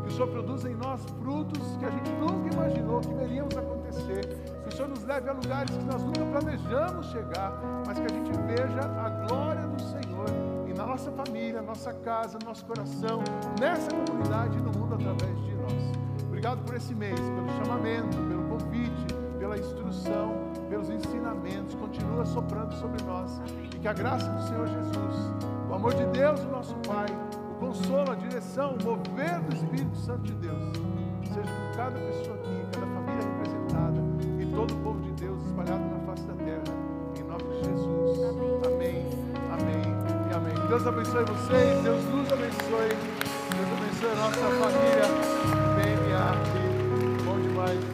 [0.03, 4.27] que o Senhor produza em nós frutos que a gente nunca imaginou que veríamos acontecer.
[4.62, 7.53] Que o Senhor nos leve a lugares que nós nunca planejamos chegar,
[7.87, 10.27] mas que a gente veja a glória do Senhor
[10.67, 13.23] e na nossa família, nossa casa, nosso coração,
[13.61, 15.93] nessa comunidade e no mundo através de nós.
[16.27, 19.07] Obrigado por esse mês, pelo chamamento, pelo convite,
[19.39, 21.75] pela instrução, pelos ensinamentos.
[21.75, 23.41] Continua soprando sobre nós
[23.75, 25.33] e que a graça do Senhor Jesus,
[25.69, 27.07] o amor de Deus, o nosso Pai,
[27.51, 30.73] o consolo, a direção, o mover do Espírito Santo de Deus,
[31.33, 34.01] seja com cada pessoa aqui, cada família representada
[34.41, 36.64] e todo o povo de Deus espalhado na face da terra,
[37.19, 38.67] em nome de Jesus.
[38.67, 39.07] Amém,
[39.53, 40.07] amém
[40.37, 40.55] amém.
[40.69, 42.89] Deus abençoe vocês, Deus nos abençoe,
[43.55, 45.36] Deus abençoe a nossa família.